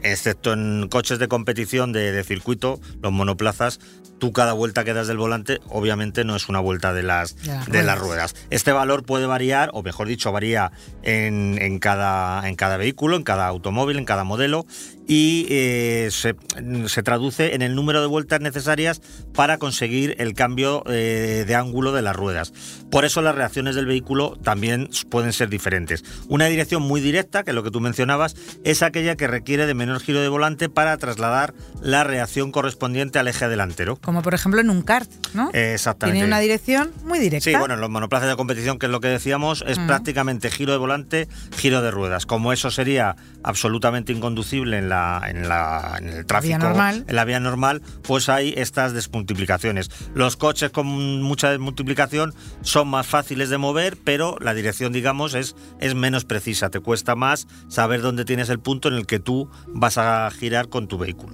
Excepto 0.05 0.51
en 0.51 0.89
coches 0.89 1.17
de 1.17 1.29
competición 1.29 1.93
de, 1.93 2.11
de 2.11 2.23
circuito, 2.25 2.81
los 3.01 3.13
monoplazas, 3.13 3.79
tú 4.19 4.31
cada 4.31 4.53
vuelta 4.53 4.83
que 4.83 4.93
das 4.93 5.07
del 5.07 5.17
volante, 5.17 5.59
obviamente 5.69 6.23
no 6.23 6.35
es 6.35 6.49
una 6.49 6.59
vuelta 6.59 6.93
de 6.93 7.03
las, 7.03 7.35
De 7.35 7.47
las 7.47 7.65
de 7.67 7.83
las 7.83 7.99
ruedas. 7.99 8.31
ruedas. 8.31 8.35
Este 8.49 8.71
valor 8.71 9.03
puede 9.03 9.25
variar, 9.25 9.69
o 9.73 9.83
mejor 9.83 10.07
dicho, 10.07 10.31
varía 10.31 10.71
en, 11.01 11.57
en 11.61 11.79
cada, 11.79 12.47
en 12.47 12.55
cada 12.55 12.77
vehículo, 12.77 13.17
en 13.17 13.23
cada 13.23 13.47
automóvil, 13.47 13.97
en 13.97 14.05
cada 14.05 14.23
modelo, 14.23 14.65
y 15.07 15.47
eh, 15.49 16.09
se, 16.11 16.35
se 16.87 17.03
traduce 17.03 17.55
en 17.55 17.61
el 17.61 17.75
número 17.75 17.99
de 17.99 18.07
vueltas 18.07 18.39
necesarias 18.39 19.01
para 19.33 19.57
conseguir 19.57 20.15
el 20.19 20.33
cambio 20.33 20.83
eh, 20.87 21.43
de 21.45 21.55
ángulo 21.55 21.91
de 21.91 22.01
las 22.01 22.15
ruedas. 22.15 22.53
Por 22.89 23.03
eso 23.03 23.21
las 23.21 23.35
reacciones 23.35 23.75
del 23.75 23.85
vehículo 23.85 24.37
también 24.41 24.89
pueden 25.09 25.33
ser 25.33 25.49
diferentes. 25.49 26.03
Una 26.29 26.45
dirección 26.45 26.83
muy 26.83 27.01
directa, 27.01 27.43
que 27.43 27.51
es 27.51 27.55
lo 27.55 27.63
que 27.63 27.71
tú 27.71 27.81
mencionabas, 27.81 28.35
es 28.63 28.81
aquella 28.81 29.15
que 29.15 29.27
requiere 29.27 29.65
de 29.65 29.73
menor 29.73 29.99
giro 29.99 30.21
de 30.21 30.29
volante 30.29 30.69
para 30.69 30.97
trasladar 30.97 31.53
la 31.81 32.03
reacción 32.03 32.51
correspondiente 32.51 33.19
al 33.19 33.27
eje 33.27 33.49
delantero. 33.49 33.97
Como 34.03 34.21
por 34.21 34.33
ejemplo 34.33 34.59
en 34.59 34.69
un 34.69 34.81
kart, 34.81 35.09
¿no? 35.33 35.49
Exactamente. 35.53 36.17
Tiene 36.17 36.27
una 36.27 36.39
dirección 36.39 36.91
muy 37.05 37.19
directa. 37.19 37.49
Sí, 37.49 37.55
bueno, 37.55 37.75
en 37.75 37.81
los 37.81 37.89
monoplazas 37.89 38.27
de 38.29 38.35
competición, 38.35 38.77
que 38.77 38.87
es 38.87 38.91
lo 38.91 38.99
que 38.99 39.07
decíamos, 39.07 39.63
es 39.65 39.79
Mm. 39.79 39.87
prácticamente 39.87 40.51
giro 40.51 40.73
de 40.73 40.77
volante, 40.77 41.27
giro 41.55 41.81
de 41.81 41.89
ruedas. 41.89 42.25
Como 42.25 42.51
eso 42.51 42.69
sería 42.69 43.15
absolutamente 43.43 44.11
inconducible 44.13 44.77
en, 44.77 44.89
la, 44.89 45.21
en, 45.27 45.47
la, 45.47 45.95
en 45.99 46.09
el 46.09 46.25
tráfico, 46.25 46.57
normal. 46.57 47.05
en 47.07 47.15
la 47.15 47.25
vía 47.25 47.39
normal, 47.39 47.81
pues 48.03 48.29
hay 48.29 48.53
estas 48.57 48.93
desmultiplicaciones. 48.93 49.89
Los 50.13 50.37
coches 50.37 50.71
con 50.71 50.85
mucha 51.21 51.49
desmultiplicación 51.51 52.33
son 52.61 52.87
más 52.87 53.05
fáciles 53.07 53.49
de 53.49 53.57
mover, 53.57 53.97
pero 54.03 54.37
la 54.39 54.53
dirección, 54.53 54.93
digamos, 54.93 55.33
es, 55.33 55.55
es 55.79 55.95
menos 55.95 56.25
precisa. 56.25 56.69
Te 56.69 56.79
cuesta 56.79 57.15
más 57.15 57.47
saber 57.67 58.01
dónde 58.01 58.25
tienes 58.25 58.49
el 58.49 58.59
punto 58.59 58.87
en 58.87 58.95
el 58.95 59.05
que 59.05 59.19
tú 59.19 59.49
vas 59.67 59.97
a 59.97 60.29
girar 60.31 60.69
con 60.69 60.87
tu 60.87 60.97
vehículo. 60.97 61.33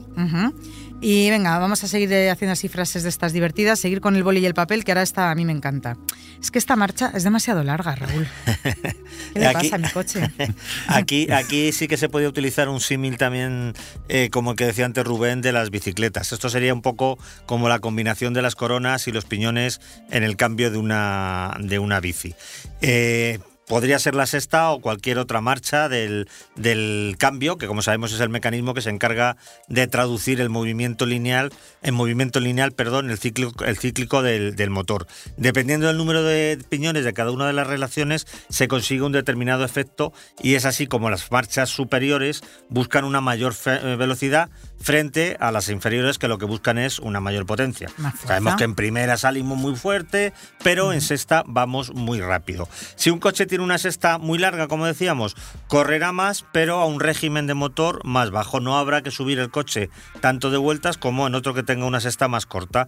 Y 1.01 1.29
venga, 1.29 1.57
vamos 1.59 1.83
a 1.83 1.87
seguir 1.87 2.13
haciendo 2.29 2.51
así 2.53 2.67
frases 2.67 3.03
de 3.03 3.09
estas 3.09 3.31
divertidas, 3.31 3.79
seguir 3.79 4.01
con 4.01 4.17
el 4.17 4.23
boli 4.23 4.41
y 4.41 4.45
el 4.45 4.53
papel, 4.53 4.83
que 4.83 4.91
ahora 4.91 5.01
esta 5.01 5.31
a 5.31 5.35
mí 5.35 5.45
me 5.45 5.53
encanta. 5.53 5.95
Es 6.41 6.51
que 6.51 6.59
esta 6.59 6.75
marcha 6.75 7.11
es 7.15 7.23
demasiado 7.23 7.63
larga, 7.63 7.95
Raúl. 7.95 8.27
¿Qué 8.63 9.39
le 9.39 9.47
Aquí- 9.47 9.69
pasa 9.69 9.75
a 9.75 9.79
mi 9.79 9.89
coche? 9.89 10.29
Aquí, 10.87 11.31
aquí 11.31 11.71
sí 11.71 11.87
que 11.87 11.95
se 11.99 12.09
podía 12.09 12.27
utilizar 12.27 12.69
un 12.69 12.79
símil 12.79 13.17
también, 13.17 13.73
eh, 14.07 14.29
como 14.31 14.51
el 14.51 14.57
que 14.57 14.65
decía 14.65 14.85
antes 14.85 15.03
Rubén, 15.05 15.41
de 15.41 15.51
las 15.51 15.69
bicicletas. 15.69 16.31
Esto 16.31 16.49
sería 16.49 16.73
un 16.73 16.81
poco 16.81 17.19
como 17.45 17.69
la 17.69 17.79
combinación 17.79 18.33
de 18.33 18.41
las 18.41 18.55
coronas 18.55 19.07
y 19.07 19.11
los 19.11 19.25
piñones 19.25 19.79
en 20.09 20.23
el 20.23 20.35
cambio 20.35 20.71
de 20.71 20.77
una, 20.77 21.55
de 21.59 21.79
una 21.79 21.99
bici. 21.99 22.33
Eh, 22.81 23.39
Podría 23.69 23.99
ser 23.99 24.15
la 24.15 24.25
sexta 24.25 24.71
o 24.71 24.81
cualquier 24.81 25.19
otra 25.19 25.41
marcha 25.41 25.87
del, 25.89 26.27
del 26.55 27.15
cambio, 27.19 27.57
que 27.59 27.67
como 27.67 27.83
sabemos 27.83 28.11
es 28.11 28.19
el 28.19 28.29
mecanismo 28.29 28.73
que 28.73 28.81
se 28.81 28.89
encarga 28.89 29.37
de 29.67 29.85
traducir 29.85 30.41
el 30.41 30.49
movimiento 30.49 31.05
lineal, 31.05 31.53
en 31.83 31.93
movimiento 31.93 32.39
lineal, 32.39 32.71
perdón, 32.71 33.11
el 33.11 33.19
cíclico, 33.19 33.63
el 33.63 33.77
cíclico 33.77 34.23
del, 34.23 34.55
del 34.55 34.71
motor. 34.71 35.05
Dependiendo 35.37 35.85
del 35.85 35.97
número 35.97 36.23
de 36.23 36.57
piñones 36.67 37.05
de 37.05 37.13
cada 37.13 37.29
una 37.31 37.45
de 37.45 37.53
las 37.53 37.67
relaciones, 37.67 38.25
se 38.49 38.67
consigue 38.67 39.03
un 39.03 39.11
determinado 39.11 39.63
efecto 39.63 40.11
y 40.41 40.55
es 40.55 40.65
así 40.65 40.87
como 40.87 41.11
las 41.11 41.31
marchas 41.31 41.69
superiores 41.69 42.41
buscan 42.69 43.05
una 43.05 43.21
mayor 43.21 43.53
fe- 43.53 43.79
eh, 43.83 43.95
velocidad 43.95 44.49
frente 44.81 45.37
a 45.39 45.51
las 45.51 45.69
inferiores 45.69 46.17
que 46.17 46.27
lo 46.27 46.39
que 46.39 46.45
buscan 46.45 46.79
es 46.79 46.97
una 46.97 47.19
mayor 47.19 47.45
potencia. 47.45 47.89
Sabemos 48.27 48.53
que 48.57 48.63
en 48.63 48.73
primera 48.75 49.15
salimos 49.17 49.57
muy 49.59 49.75
fuerte, 49.75 50.33
pero 50.63 50.91
en 50.91 51.01
sexta 51.01 51.43
vamos 51.45 51.93
muy 51.93 52.19
rápido. 52.19 52.67
Si 52.95 53.11
un 53.11 53.19
coche 53.19 53.45
tiene 53.45 53.58
una 53.61 53.77
sexta 53.77 54.17
muy 54.17 54.37
larga, 54.39 54.67
como 54.67 54.85
decíamos, 54.85 55.35
correrá 55.67 56.11
más, 56.11 56.45
pero 56.51 56.79
a 56.79 56.85
un 56.85 56.99
régimen 56.99 57.47
de 57.47 57.53
motor 57.53 58.01
más 58.05 58.31
bajo. 58.31 58.59
No 58.59 58.77
habrá 58.77 59.01
que 59.01 59.11
subir 59.11 59.39
el 59.39 59.49
coche 59.49 59.89
tanto 60.21 60.51
de 60.51 60.57
vueltas 60.57 60.97
como 60.97 61.27
en 61.27 61.35
otro 61.35 61.53
que 61.53 61.63
tenga 61.63 61.85
una 61.85 61.99
sexta 61.99 62.27
más 62.27 62.45
corta. 62.45 62.87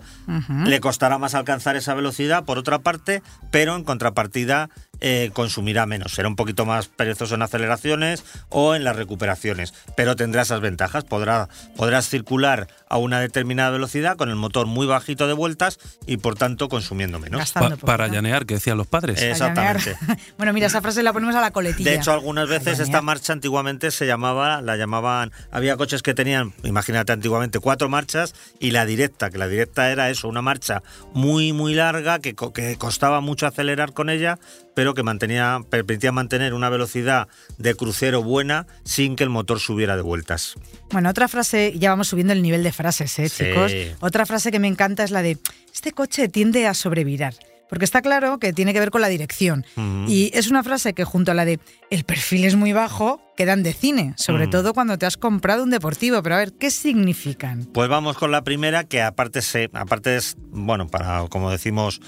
Le 0.65 0.79
costará 0.79 1.17
más 1.17 1.35
alcanzar 1.35 1.75
esa 1.75 1.93
velocidad, 1.93 2.45
por 2.45 2.57
otra 2.57 2.79
parte, 2.79 3.21
pero 3.51 3.75
en 3.75 3.83
contrapartida 3.83 4.69
eh, 5.01 5.31
consumirá 5.33 5.85
menos. 5.85 6.13
Será 6.13 6.27
un 6.27 6.35
poquito 6.35 6.65
más 6.65 6.87
perezoso 6.87 7.35
en 7.35 7.41
aceleraciones 7.41 8.23
o 8.49 8.75
en 8.75 8.83
las 8.83 8.95
recuperaciones, 8.95 9.73
pero 9.97 10.15
tendrá 10.15 10.43
esas 10.43 10.61
ventajas. 10.61 11.03
Podrá, 11.03 11.49
podrás 11.75 12.07
circular 12.07 12.67
a 12.87 12.97
una 12.97 13.19
determinada 13.19 13.71
velocidad 13.71 14.15
con 14.17 14.29
el 14.29 14.35
motor 14.35 14.67
muy 14.67 14.85
bajito 14.87 15.27
de 15.27 15.33
vueltas 15.33 15.79
y 16.05 16.17
por 16.17 16.35
tanto 16.35 16.69
consumiendo 16.69 17.19
menos. 17.19 17.51
Pa- 17.51 17.75
para 17.77 18.07
llanear, 18.07 18.45
que 18.45 18.55
decían 18.55 18.77
los 18.77 18.87
padres. 18.87 19.21
Exactamente. 19.21 19.97
bueno, 20.37 20.53
mira, 20.53 20.67
esa 20.67 20.81
frase 20.81 21.03
la 21.03 21.13
ponemos 21.13 21.35
a 21.35 21.41
la 21.41 21.51
coletilla. 21.51 21.89
De 21.91 21.97
hecho, 21.97 22.11
algunas 22.13 22.47
veces 22.47 22.79
esta 22.79 23.01
marcha 23.01 23.33
antiguamente 23.33 23.91
se 23.91 24.05
llamaba, 24.05 24.61
la 24.61 24.75
llamaban, 24.77 25.31
había 25.51 25.77
coches 25.77 26.01
que 26.03 26.13
tenían, 26.13 26.53
imagínate 26.63 27.11
antiguamente, 27.11 27.59
cuatro 27.59 27.89
marchas 27.89 28.35
y 28.59 28.71
la 28.71 28.85
directa, 28.85 29.29
que 29.29 29.37
la 29.37 29.47
directa 29.47 29.89
era 29.91 30.09
eso, 30.09 30.27
una 30.27 30.41
marcha 30.41 30.83
muy, 31.13 31.53
muy 31.53 31.73
larga 31.73 32.19
que, 32.19 32.35
que 32.53 32.77
costaba 32.77 33.21
mucho 33.21 33.47
acelerar 33.47 33.93
con 33.93 34.09
ella, 34.09 34.37
pero 34.75 34.90
que 34.93 35.03
mantenía, 35.03 35.59
permitía 35.69 36.11
mantener 36.11 36.53
una 36.53 36.69
velocidad 36.69 37.27
de 37.57 37.75
crucero 37.75 38.23
buena 38.23 38.67
sin 38.83 39.15
que 39.15 39.23
el 39.23 39.29
motor 39.29 39.59
subiera 39.59 39.95
de 39.95 40.01
vueltas. 40.01 40.55
Bueno, 40.91 41.09
otra 41.09 41.27
frase, 41.27 41.73
ya 41.77 41.89
vamos 41.91 42.07
subiendo 42.07 42.33
el 42.33 42.41
nivel 42.41 42.63
de 42.63 42.71
frases, 42.71 43.17
¿eh, 43.19 43.29
Sí. 43.29 43.45
chicos? 43.45 43.71
Otra 43.99 44.25
frase 44.25 44.51
que 44.51 44.59
me 44.59 44.67
encanta 44.67 45.03
es 45.03 45.11
la 45.11 45.21
de, 45.21 45.37
este 45.73 45.91
coche 45.91 46.27
tiende 46.29 46.67
a 46.67 46.73
sobrevirar. 46.73 47.33
Porque 47.69 47.85
está 47.85 48.01
claro 48.01 48.37
que 48.37 48.51
tiene 48.51 48.73
que 48.73 48.81
ver 48.81 48.91
con 48.91 48.99
la 48.99 49.07
dirección. 49.07 49.65
Y 50.05 50.29
es 50.33 50.49
una 50.49 50.61
frase 50.61 50.91
que 50.91 51.05
junto 51.05 51.31
a 51.31 51.33
la 51.33 51.45
de, 51.45 51.57
el 51.89 52.03
perfil 52.03 52.43
es 52.43 52.57
muy 52.57 52.73
bajo, 52.73 53.21
quedan 53.37 53.63
de 53.63 53.71
cine. 53.71 54.13
Sobre 54.17 54.47
Mm. 54.47 54.49
todo 54.49 54.73
cuando 54.73 54.97
te 54.97 55.05
has 55.05 55.15
comprado 55.15 55.63
un 55.63 55.69
deportivo. 55.69 56.21
Pero 56.21 56.35
a 56.35 56.39
ver, 56.39 56.51
¿qué 56.51 56.69
significan? 56.69 57.63
Pues 57.73 57.87
vamos 57.87 58.17
con 58.17 58.29
la 58.29 58.43
primera, 58.43 58.83
que 58.83 59.01
aparte 59.01 59.41
se, 59.41 59.69
aparte 59.71 60.17
es, 60.17 60.35
bueno, 60.49 60.87
para, 60.87 61.25
como 61.29 61.49
decimos, 61.49 62.01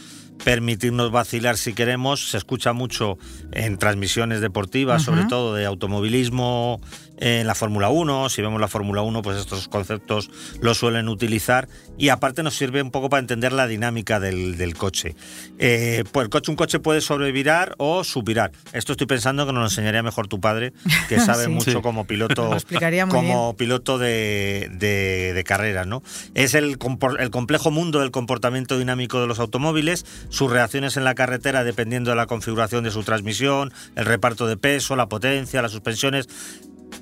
permitirnos 0.43 1.11
vacilar 1.11 1.57
si 1.57 1.73
queremos, 1.73 2.31
se 2.31 2.37
escucha 2.37 2.73
mucho 2.73 3.17
en 3.51 3.77
transmisiones 3.77 4.41
deportivas, 4.41 5.03
sobre 5.03 5.25
todo 5.25 5.55
de 5.55 5.65
automovilismo, 5.65 6.81
en 7.25 7.47
la 7.47 7.55
Fórmula 7.55 7.87
1, 7.87 8.27
si 8.27 8.41
vemos 8.41 8.59
la 8.59 8.67
Fórmula 8.67 9.01
1, 9.01 9.21
pues 9.21 9.37
estos 9.37 9.69
conceptos 9.69 10.29
los 10.59 10.77
suelen 10.77 11.07
utilizar 11.07 11.69
y 11.97 12.09
aparte 12.09 12.43
nos 12.43 12.55
sirve 12.57 12.81
un 12.81 12.91
poco 12.91 13.09
para 13.09 13.21
entender 13.21 13.53
la 13.53 13.65
dinámica 13.65 14.19
del, 14.19 14.57
del 14.57 14.75
coche. 14.75 15.15
Eh, 15.57 16.03
pues 16.11 16.25
el 16.25 16.29
coche, 16.29 16.51
un 16.51 16.57
coche 16.57 16.79
puede 16.79 16.99
sobrevirar 16.99 17.75
o 17.77 18.03
subvirar. 18.03 18.51
Esto 18.73 18.91
estoy 18.91 19.07
pensando 19.07 19.45
que 19.45 19.53
nos 19.53 19.61
lo 19.61 19.65
enseñaría 19.67 20.03
mejor 20.03 20.27
tu 20.27 20.41
padre, 20.41 20.73
que 21.07 21.17
sabe 21.19 21.45
Sí. 21.45 21.49
mucho 21.49 21.71
Sí. 21.71 21.81
como 21.81 22.05
piloto, 22.05 22.51
como 23.09 23.55
piloto 23.55 23.97
de, 23.97 24.69
de, 24.73 25.31
de 25.33 25.43
carreras, 25.45 25.87
¿no? 25.87 26.03
Es 26.33 26.55
el 26.55 26.77
complejo 26.77 27.71
mundo 27.71 28.01
del 28.01 28.11
comportamiento 28.11 28.77
dinámico 28.77 29.21
de 29.21 29.27
los 29.27 29.39
automóviles, 29.39 30.05
sus 30.27 30.51
reacciones 30.51 30.97
en 30.97 31.05
la 31.05 31.15
carretera 31.15 31.63
dependiendo 31.63 32.09
de 32.11 32.17
la 32.17 32.25
configuración 32.25 32.83
de 32.83 32.91
su 32.91 33.03
transmisión, 33.03 33.71
el 33.95 34.05
reparto 34.05 34.45
de 34.45 34.57
peso, 34.57 34.97
la 34.97 35.07
potencia, 35.07 35.61
las 35.61 35.71
suspensiones. 35.71 36.27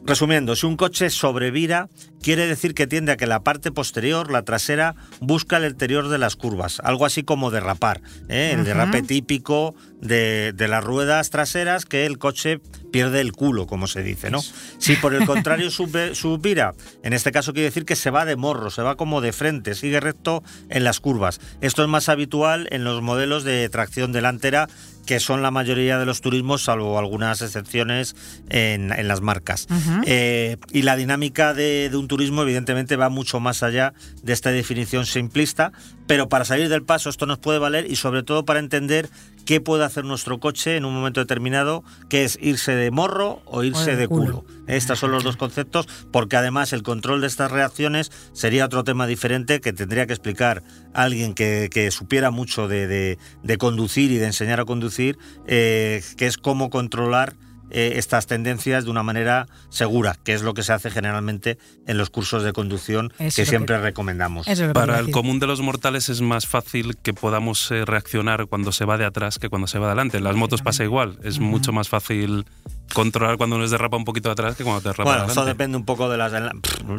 Resumiendo, 0.03 0.55
si 0.55 0.65
un 0.65 0.77
coche 0.77 1.09
sobrevira, 1.09 1.87
quiere 2.21 2.47
decir 2.47 2.73
que 2.73 2.87
tiende 2.87 3.11
a 3.11 3.17
que 3.17 3.27
la 3.27 3.43
parte 3.43 3.71
posterior, 3.71 4.31
la 4.31 4.43
trasera, 4.43 4.95
busca 5.19 5.57
el 5.57 5.65
interior 5.65 6.09
de 6.09 6.17
las 6.17 6.35
curvas, 6.35 6.79
algo 6.83 7.05
así 7.05 7.23
como 7.23 7.51
derrapar, 7.51 8.01
¿eh? 8.29 8.51
el 8.55 8.63
derrape 8.65 9.01
típico 9.03 9.75
de, 10.01 10.53
de 10.53 10.67
las 10.67 10.83
ruedas 10.83 11.29
traseras 11.29 11.85
que 11.85 12.05
el 12.05 12.17
coche 12.17 12.59
pierde 12.91 13.21
el 13.21 13.31
culo, 13.31 13.67
como 13.67 13.87
se 13.87 14.03
dice, 14.03 14.29
¿no? 14.31 14.41
Si 14.79 14.95
por 14.95 15.13
el 15.13 15.25
contrario 15.27 15.69
sube- 15.69 16.13
subvira, 16.15 16.73
en 17.03 17.13
este 17.13 17.31
caso 17.31 17.53
quiere 17.53 17.65
decir 17.69 17.85
que 17.85 17.95
se 17.95 18.09
va 18.09 18.25
de 18.25 18.35
morro, 18.35 18.69
se 18.71 18.81
va 18.81 18.95
como 18.97 19.21
de 19.21 19.31
frente, 19.31 19.75
sigue 19.75 19.99
recto 19.99 20.43
en 20.69 20.83
las 20.83 20.99
curvas. 20.99 21.39
Esto 21.61 21.83
es 21.83 21.89
más 21.89 22.09
habitual 22.09 22.67
en 22.71 22.83
los 22.83 23.01
modelos 23.01 23.43
de 23.43 23.69
tracción 23.69 24.11
delantera 24.11 24.67
que 25.05 25.19
son 25.19 25.41
la 25.41 25.51
mayoría 25.51 25.97
de 25.97 26.05
los 26.05 26.21
turismos, 26.21 26.63
salvo 26.63 26.97
algunas 26.97 27.41
excepciones 27.41 28.15
en, 28.49 28.91
en 28.91 29.07
las 29.07 29.21
marcas. 29.21 29.67
Eh, 30.05 30.57
y 30.71 30.83
la 30.83 30.95
dinámica 30.95 31.53
de, 31.53 31.89
de 31.89 31.97
un 31.97 32.07
turismo, 32.07 32.43
evidentemente, 32.43 32.95
va 32.95 33.09
mucho 33.09 33.39
más 33.39 33.63
allá 33.63 33.93
de 34.23 34.33
esta 34.33 34.51
definición 34.51 35.05
simplista, 35.05 35.71
pero 36.07 36.29
para 36.29 36.45
salir 36.45 36.69
del 36.69 36.83
paso 36.83 37.09
esto 37.09 37.25
nos 37.25 37.39
puede 37.39 37.59
valer 37.59 37.89
y 37.89 37.95
sobre 37.95 38.23
todo 38.23 38.45
para 38.45 38.59
entender 38.59 39.09
qué 39.45 39.61
puede 39.61 39.83
hacer 39.83 40.05
nuestro 40.05 40.39
coche 40.39 40.77
en 40.77 40.85
un 40.85 40.93
momento 40.93 41.19
determinado, 41.19 41.83
que 42.09 42.23
es 42.23 42.37
irse 42.41 42.75
de 42.75 42.91
morro 42.91 43.41
o 43.45 43.63
irse 43.63 43.91
de 43.91 43.97
de 43.97 44.07
culo. 44.07 44.43
culo. 44.43 44.61
Estos 44.67 44.99
son 44.99 45.11
los 45.11 45.23
dos 45.23 45.37
conceptos, 45.37 45.87
porque 46.11 46.37
además 46.37 46.71
el 46.73 46.83
control 46.83 47.21
de 47.21 47.27
estas 47.27 47.51
reacciones 47.51 48.11
sería 48.33 48.65
otro 48.65 48.83
tema 48.83 49.05
diferente 49.07 49.59
que 49.61 49.73
tendría 49.73 50.07
que 50.07 50.13
explicar 50.13 50.63
alguien 50.93 51.33
que, 51.33 51.69
que 51.71 51.91
supiera 51.91 52.31
mucho 52.31 52.67
de, 52.67 52.87
de- 52.87 53.17
de 53.43 53.57
conducir 53.57 54.11
y 54.11 54.17
de 54.17 54.27
enseñar 54.27 54.59
a 54.59 54.65
conducir, 54.65 55.17
eh, 55.47 56.01
que 56.17 56.27
es 56.27 56.37
cómo 56.37 56.69
controlar 56.69 57.35
eh, 57.71 57.93
estas 57.95 58.27
tendencias 58.27 58.85
de 58.85 58.91
una 58.91 59.03
manera 59.03 59.47
segura, 59.69 60.15
que 60.23 60.33
es 60.33 60.41
lo 60.41 60.53
que 60.53 60.63
se 60.63 60.73
hace 60.73 60.91
generalmente 60.91 61.57
en 61.87 61.97
los 61.97 62.09
cursos 62.09 62.43
de 62.43 62.53
conducción 62.53 63.11
Eso 63.19 63.35
que 63.37 63.45
siempre 63.45 63.75
que- 63.77 63.81
recomendamos. 63.81 64.47
Para 64.73 64.99
el 64.99 65.11
común 65.11 65.39
de 65.39 65.47
los 65.47 65.61
mortales 65.61 66.09
es 66.09 66.21
más 66.21 66.45
fácil 66.47 66.97
que 66.97 67.13
podamos 67.13 67.71
eh, 67.71 67.85
reaccionar 67.85 68.47
cuando 68.47 68.71
se 68.71 68.85
va 68.85 68.97
de 68.97 69.05
atrás 69.05 69.39
que 69.39 69.49
cuando 69.49 69.67
se 69.67 69.79
va 69.79 69.87
de 69.87 69.91
adelante. 69.93 70.17
En 70.17 70.23
las 70.23 70.35
motos 70.35 70.61
pasa 70.61 70.83
igual. 70.83 71.17
Es 71.23 71.39
mucho 71.39 71.71
más 71.71 71.89
fácil 71.89 72.45
controlar 72.93 73.37
cuando 73.37 73.57
nos 73.57 73.71
derrapa 73.71 73.97
un 73.97 74.05
poquito 74.05 74.29
atrás 74.31 74.55
que 74.55 74.63
cuando 74.63 74.81
te 74.81 74.89
derrapa 74.89 75.03
Bueno, 75.17 75.31
eso 75.31 75.45
depende 75.45 75.77
un 75.77 75.85
poco 75.85 76.09
de 76.09 76.17
las... 76.17 76.31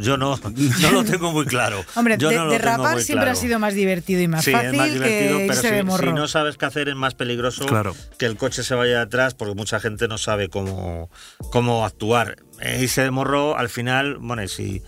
Yo 0.00 0.16
no, 0.16 0.38
no 0.80 0.90
lo 0.90 1.04
tengo 1.04 1.32
muy 1.32 1.46
claro. 1.46 1.84
Hombre, 1.94 2.16
Yo 2.18 2.28
de- 2.30 2.36
no 2.36 2.44
lo 2.46 2.50
tengo 2.50 2.62
derrapar 2.62 3.00
siempre 3.00 3.24
claro. 3.26 3.38
ha 3.38 3.40
sido 3.40 3.58
más 3.58 3.74
divertido 3.74 4.20
y 4.22 4.28
más 4.28 4.44
sí, 4.44 4.52
fácil 4.52 4.70
es 4.70 4.76
más 4.76 4.92
divertido, 4.92 5.38
que 5.38 5.46
pero 5.48 5.96
si, 5.98 6.12
no 6.12 6.28
sabes 6.28 6.56
qué 6.56 6.66
hacer 6.66 6.88
es 6.88 6.96
más 6.96 7.14
peligroso 7.14 7.66
Claro. 7.66 7.94
que 8.18 8.26
el 8.26 8.36
coche 8.36 8.62
se 8.62 8.74
vaya 8.74 9.02
atrás 9.02 9.34
porque 9.34 9.54
mucha 9.54 9.80
gente 9.80 10.08
no 10.08 10.18
sabe 10.18 10.48
cómo, 10.48 11.10
cómo 11.50 11.84
actuar. 11.84 12.36
E 12.60 12.82
irse 12.82 13.02
de 13.02 13.10
morro, 13.10 13.56
al 13.58 13.68
final, 13.68 14.18
bueno, 14.18 14.42
y 14.42 14.48
si, 14.48 14.82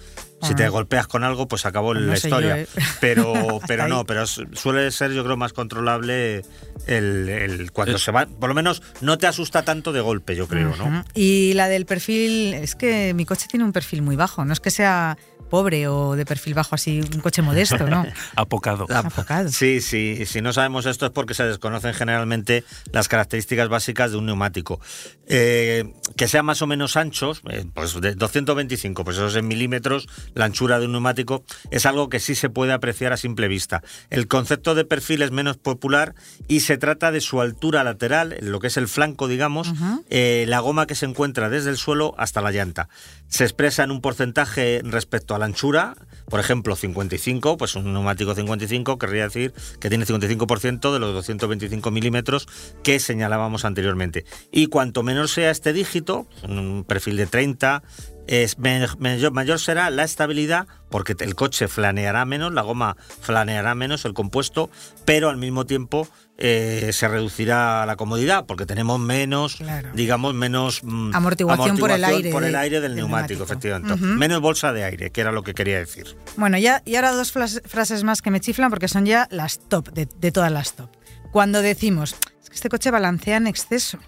si 0.45 0.55
te 0.55 0.65
Ah. 0.65 0.69
golpeas 0.69 1.07
con 1.07 1.25
algo, 1.25 1.49
pues 1.49 1.67
acabó 1.67 1.93
Pues 1.93 2.03
no 2.03 2.07
la 2.13 2.15
historia. 2.17 2.57
yo, 2.57 2.63
¿eh? 2.63 2.69
Pero, 3.01 3.61
pero 3.67 3.89
no, 3.89 4.05
pero 4.05 4.27
su- 4.27 4.47
suele 4.53 4.91
ser 4.91 5.13
yo 5.13 5.25
creo 5.25 5.37
más 5.37 5.53
controlable 5.53 6.43
el, 6.87 7.29
el- 7.29 7.73
cuando 7.73 7.97
Es- 7.97 8.03
se 8.03 8.11
va. 8.13 8.27
Por 8.27 8.49
lo 8.49 8.55
menos 8.55 8.83
no 9.01 9.19
te 9.19 9.27
asusta 9.27 9.63
tanto 9.63 9.93
de 9.93 10.01
golpe, 10.01 10.37
yo 10.37 10.47
creo, 10.49 10.75
¿no? 10.77 11.05
Y 11.15 11.53
la 11.55 11.69
del 11.69 11.87
perfil, 11.87 12.55
es 12.55 12.75
que 12.75 13.15
mi 13.15 13.25
coche 13.25 13.47
tiene 13.49 13.65
un 13.65 13.73
perfil 13.73 14.03
muy 14.03 14.17
bajo, 14.17 14.45
no 14.45 14.53
es 14.53 14.61
que 14.61 14.71
sea 14.71 15.17
pobre 15.51 15.87
o 15.87 16.17
de 16.17 16.25
perfil 16.25 16.55
bajo 16.55 16.75
así, 16.75 17.01
un 17.01 17.21
coche 17.21 17.41
modesto, 17.43 17.87
¿no? 17.87 18.05
Apocado. 18.35 18.87
Apocado. 18.93 19.51
Sí, 19.51 19.81
sí, 19.81 20.25
si 20.27 20.41
no 20.41 20.53
sabemos 20.53 20.85
esto 20.87 21.07
es 21.07 21.13
porque 21.13 21.35
se 21.35 21.45
desconocen 21.45 21.95
generalmente 21.95 22.65
las 22.93 23.07
características 23.09 23.69
básicas 23.69 24.11
de 24.11 24.17
un 24.17 24.27
neumático. 24.27 24.81
Eh, 25.27 25.85
que 26.17 26.29
sean 26.29 26.45
más 26.45 26.61
o 26.63 26.67
menos 26.67 26.97
anchos, 26.97 27.43
eh, 27.51 27.65
pues 27.73 27.99
de 28.01 28.15
225, 28.15 29.05
pues 29.05 29.17
eso 29.17 29.27
es 29.29 29.37
en 29.37 29.49
milímetros, 29.49 30.07
la 30.35 30.45
anchura 30.45 30.79
de 30.79 30.87
un 30.87 30.93
neumático, 30.93 31.45
es 31.71 31.87
algo 31.87 32.09
que 32.09 32.21
sí 32.21 32.35
se 32.35 32.51
puede 32.51 32.73
apreciar 32.73 33.13
a 33.13 33.17
simple 33.17 33.49
vista. 33.49 33.83
El 34.11 34.29
concepto 34.29 34.75
de 34.75 34.85
perfil 34.85 35.23
es 35.23 35.31
menos 35.31 35.57
popular 35.57 36.15
y 36.47 36.61
se 36.61 36.77
trata 36.77 37.11
de 37.11 37.21
su 37.21 37.41
altura 37.41 37.85
lateral, 37.85 38.37
lo 38.41 38.61
que 38.61 38.67
es 38.67 38.77
el 38.77 38.87
flanco, 38.87 39.27
digamos, 39.27 39.73
eh, 40.11 40.45
la 40.47 40.61
goma 40.61 40.87
que 40.87 40.95
se 40.95 41.07
encuentra 41.07 41.49
desde 41.49 41.71
el 41.71 41.79
suelo 41.79 42.15
hasta 42.19 42.43
la 42.43 42.53
llanta. 42.53 42.89
Se 43.29 43.45
expresa 43.45 43.83
en 43.83 43.91
un 43.91 44.01
porcentaje 44.01 44.83
respecto 44.85 45.35
a 45.35 45.39
la 45.39 45.47
anchura, 45.47 45.97
por 46.27 46.41
ejemplo, 46.41 46.77
55, 46.77 47.57
pues 47.57 47.75
un 47.75 47.93
neumático 47.93 48.35
55 48.35 48.99
querría 48.99 49.25
decir 49.25 49.53
que 49.81 49.89
tiene 49.89 50.07
55% 50.07 50.93
de 50.93 50.99
los 50.99 51.13
225 51.15 51.91
milímetros 51.91 52.47
que 52.83 53.01
señalábamos 53.01 53.65
anteriormente. 53.65 54.25
Y 54.51 54.67
cuanto 54.67 55.03
menor 55.03 55.29
sea 55.29 55.51
este 55.51 55.73
dígito, 55.73 56.27
un 56.43 56.85
perfil 56.87 57.17
de 57.17 57.27
30, 57.27 57.83
es 58.27 58.59
mayor, 58.59 59.33
mayor 59.33 59.61
será 59.61 59.91
la 59.91 60.05
estabilidad 60.05 60.67
porque 60.91 61.15
el 61.19 61.35
coche 61.35 61.69
flaneará 61.69 62.25
menos, 62.25 62.53
la 62.53 62.63
goma 62.63 62.97
flaneará 63.21 63.75
menos, 63.75 64.05
el 64.05 64.15
compuesto, 64.15 64.71
pero 65.05 65.29
al 65.29 65.37
mismo 65.37 65.67
tiempo 65.67 66.09
eh, 66.39 66.91
se 66.93 67.07
reducirá 67.09 67.85
la 67.87 67.97
comodidad 67.97 68.45
porque 68.47 68.67
tenemos 68.67 68.99
menos, 69.01 69.57
Claro. 69.57 69.91
digamos, 69.95 70.35
menos 70.35 70.81
mm, 70.83 71.15
Amortiguación 71.15 71.79
por 71.79 71.91
el 71.91 72.05
aire 72.05 72.31
por 72.33 72.45
el 72.45 72.57
aire 72.57 72.81
del, 72.81 72.93
del 72.93 72.97
neumático, 72.97 73.41
neumático. 73.41 73.45
efectivamente. 73.45 73.97
Menos 74.05 74.41
bolsa 74.41 74.73
de 74.73 74.85
aire, 74.85 75.11
que 75.11 75.21
era 75.21 75.31
lo 75.33 75.43
que 75.43 75.55
quería 75.55 75.79
decir. 75.79 76.17
Bueno, 76.37 76.59
ya, 76.59 76.83
y 76.85 76.97
ahora 76.97 77.13
dos 77.13 77.33
frases 77.33 78.05
más 78.05 78.23
que 78.23 78.31
me 78.31 78.41
chiflan 78.41 78.71
porque 78.71 78.89
son 78.89 79.05
ya 79.07 79.29
las 79.31 79.59
top, 79.69 79.91
de, 79.93 80.07
de 80.17 80.33
todas 80.33 80.51
las 80.51 80.75
top. 80.75 80.91
Cuando 81.33 81.63
decimos, 81.63 82.15
es 82.43 82.49
que 82.51 82.55
este 82.57 82.69
coche 82.69 82.91
balancea 82.91 83.37
en 83.37 83.47
exceso. 83.47 83.99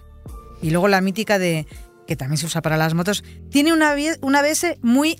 Y 0.61 0.71
luego 0.71 0.87
la 0.87 1.01
mítica 1.01 1.37
de, 1.37 1.67
que 2.07 2.15
también 2.15 2.37
se 2.37 2.45
usa 2.45 2.61
para 2.61 2.77
las 2.77 2.93
motos, 2.93 3.23
tiene 3.51 3.73
una, 3.73 3.95
una 4.21 4.39
ABS 4.39 4.77
muy 4.81 5.19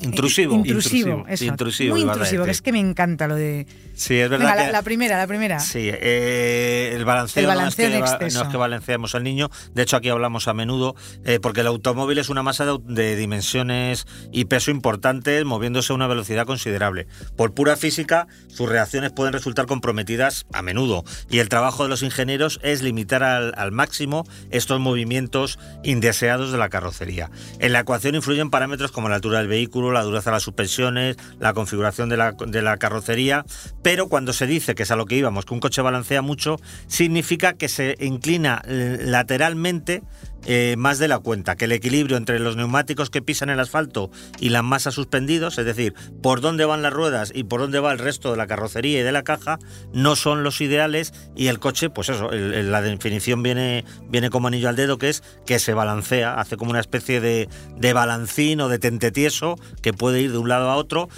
Intrusivo. 0.00 0.54
Intrusivo, 0.54 1.10
Intrusivo, 1.10 1.24
eso. 1.28 1.44
intrusivo, 1.44 1.94
Muy 1.94 2.02
intrusivo, 2.02 2.44
que 2.44 2.50
es 2.50 2.62
que 2.62 2.72
me 2.72 2.80
encanta 2.80 3.26
lo 3.26 3.34
de... 3.34 3.66
Sí, 3.94 4.14
es 4.14 4.30
verdad 4.30 4.46
Venga, 4.46 4.56
la, 4.56 4.66
que... 4.66 4.72
la 4.72 4.82
primera, 4.82 5.18
la 5.18 5.26
primera. 5.26 5.58
Sí, 5.60 5.90
eh, 5.92 6.92
el 6.94 7.04
balanceo, 7.04 7.40
El 7.40 7.46
balanceo 7.48 7.90
no, 7.90 8.04
es 8.04 8.12
que, 8.12 8.30
no 8.30 8.42
es 8.42 8.48
que 8.48 8.56
balanceemos 8.56 9.14
al 9.14 9.24
niño, 9.24 9.50
de 9.74 9.82
hecho 9.82 9.96
aquí 9.96 10.08
hablamos 10.08 10.46
a 10.46 10.54
menudo, 10.54 10.94
eh, 11.24 11.40
porque 11.40 11.62
el 11.62 11.66
automóvil 11.66 12.18
es 12.18 12.28
una 12.28 12.42
masa 12.42 12.64
de, 12.64 13.16
dimensiones 13.16 14.06
y 14.30 14.44
peso 14.44 14.70
importantes, 14.70 15.44
moviéndose 15.44 15.92
a 15.92 15.96
una 15.96 16.06
velocidad 16.06 16.46
considerable. 16.46 17.08
Por 17.36 17.54
pura 17.54 17.76
física, 17.76 18.28
sus 18.46 18.68
reacciones 18.68 19.10
pueden 19.10 19.32
resultar 19.32 19.66
comprometidas 19.66 20.46
a 20.52 20.62
menudo, 20.62 21.04
y 21.28 21.40
el 21.40 21.48
trabajo 21.48 21.82
de 21.82 21.88
los 21.88 22.02
ingenieros 22.02 22.60
es 22.62 22.82
limitar 22.82 23.24
al, 23.24 23.52
al 23.56 23.72
máximo 23.72 24.24
estos 24.50 24.78
movimientos 24.78 25.58
indeseados 25.82 26.52
de 26.52 26.58
la 26.58 26.68
carrocería. 26.68 27.30
En 27.58 27.72
la 27.72 27.80
ecuación 27.80 28.14
influyen 28.14 28.50
parámetros 28.50 28.92
como 28.92 29.08
la 29.08 29.16
altura 29.16 29.38
del 29.38 29.48
vehículo, 29.48 29.87
la 29.92 30.02
dureza 30.02 30.30
de 30.30 30.36
las 30.36 30.42
suspensiones, 30.42 31.16
la 31.38 31.52
configuración 31.52 32.08
de 32.08 32.16
la, 32.16 32.32
de 32.32 32.62
la 32.62 32.76
carrocería, 32.76 33.44
pero 33.82 34.08
cuando 34.08 34.32
se 34.32 34.46
dice 34.46 34.74
que 34.74 34.82
es 34.84 34.90
a 34.90 34.96
lo 34.96 35.06
que 35.06 35.16
íbamos, 35.16 35.44
que 35.44 35.54
un 35.54 35.60
coche 35.60 35.82
balancea 35.82 36.22
mucho, 36.22 36.56
significa 36.86 37.54
que 37.54 37.68
se 37.68 37.96
inclina 38.00 38.62
lateralmente 38.66 40.02
eh, 40.46 40.76
más 40.78 40.98
de 40.98 41.08
la 41.08 41.18
cuenta, 41.18 41.56
que 41.56 41.66
el 41.66 41.72
equilibrio 41.72 42.16
entre 42.16 42.38
los 42.38 42.56
neumáticos 42.56 43.10
que 43.10 43.22
pisan 43.22 43.50
el 43.50 43.60
asfalto 43.60 44.10
y 44.38 44.48
las 44.50 44.64
masas 44.64 44.94
suspendidos, 44.94 45.58
es 45.58 45.66
decir, 45.66 45.94
por 46.22 46.40
dónde 46.40 46.64
van 46.64 46.82
las 46.82 46.92
ruedas 46.92 47.32
y 47.34 47.44
por 47.44 47.60
dónde 47.60 47.80
va 47.80 47.92
el 47.92 47.98
resto 47.98 48.30
de 48.30 48.36
la 48.36 48.46
carrocería 48.46 49.00
y 49.00 49.02
de 49.02 49.12
la 49.12 49.24
caja, 49.24 49.58
no 49.92 50.16
son 50.16 50.42
los 50.42 50.60
ideales 50.60 51.12
y 51.36 51.48
el 51.48 51.58
coche, 51.58 51.90
pues 51.90 52.08
eso, 52.08 52.30
la 52.30 52.80
definición 52.82 53.42
viene, 53.42 53.84
viene 54.08 54.30
como 54.30 54.48
anillo 54.48 54.68
al 54.68 54.76
dedo, 54.76 54.98
que 54.98 55.10
es 55.10 55.22
que 55.44 55.58
se 55.58 55.74
balancea, 55.74 56.34
hace 56.34 56.56
como 56.56 56.70
una 56.70 56.80
especie 56.80 57.20
de, 57.20 57.48
de 57.76 57.92
balancín 57.92 58.60
o 58.60 58.68
de 58.68 58.78
tente 58.78 59.10
tieso 59.10 59.56
que 59.82 59.92
puede 59.92 60.20
ir 60.20 60.32
de 60.32 60.38
un 60.38 60.48
lado 60.48 60.70
a 60.70 60.76
otro. 60.76 61.08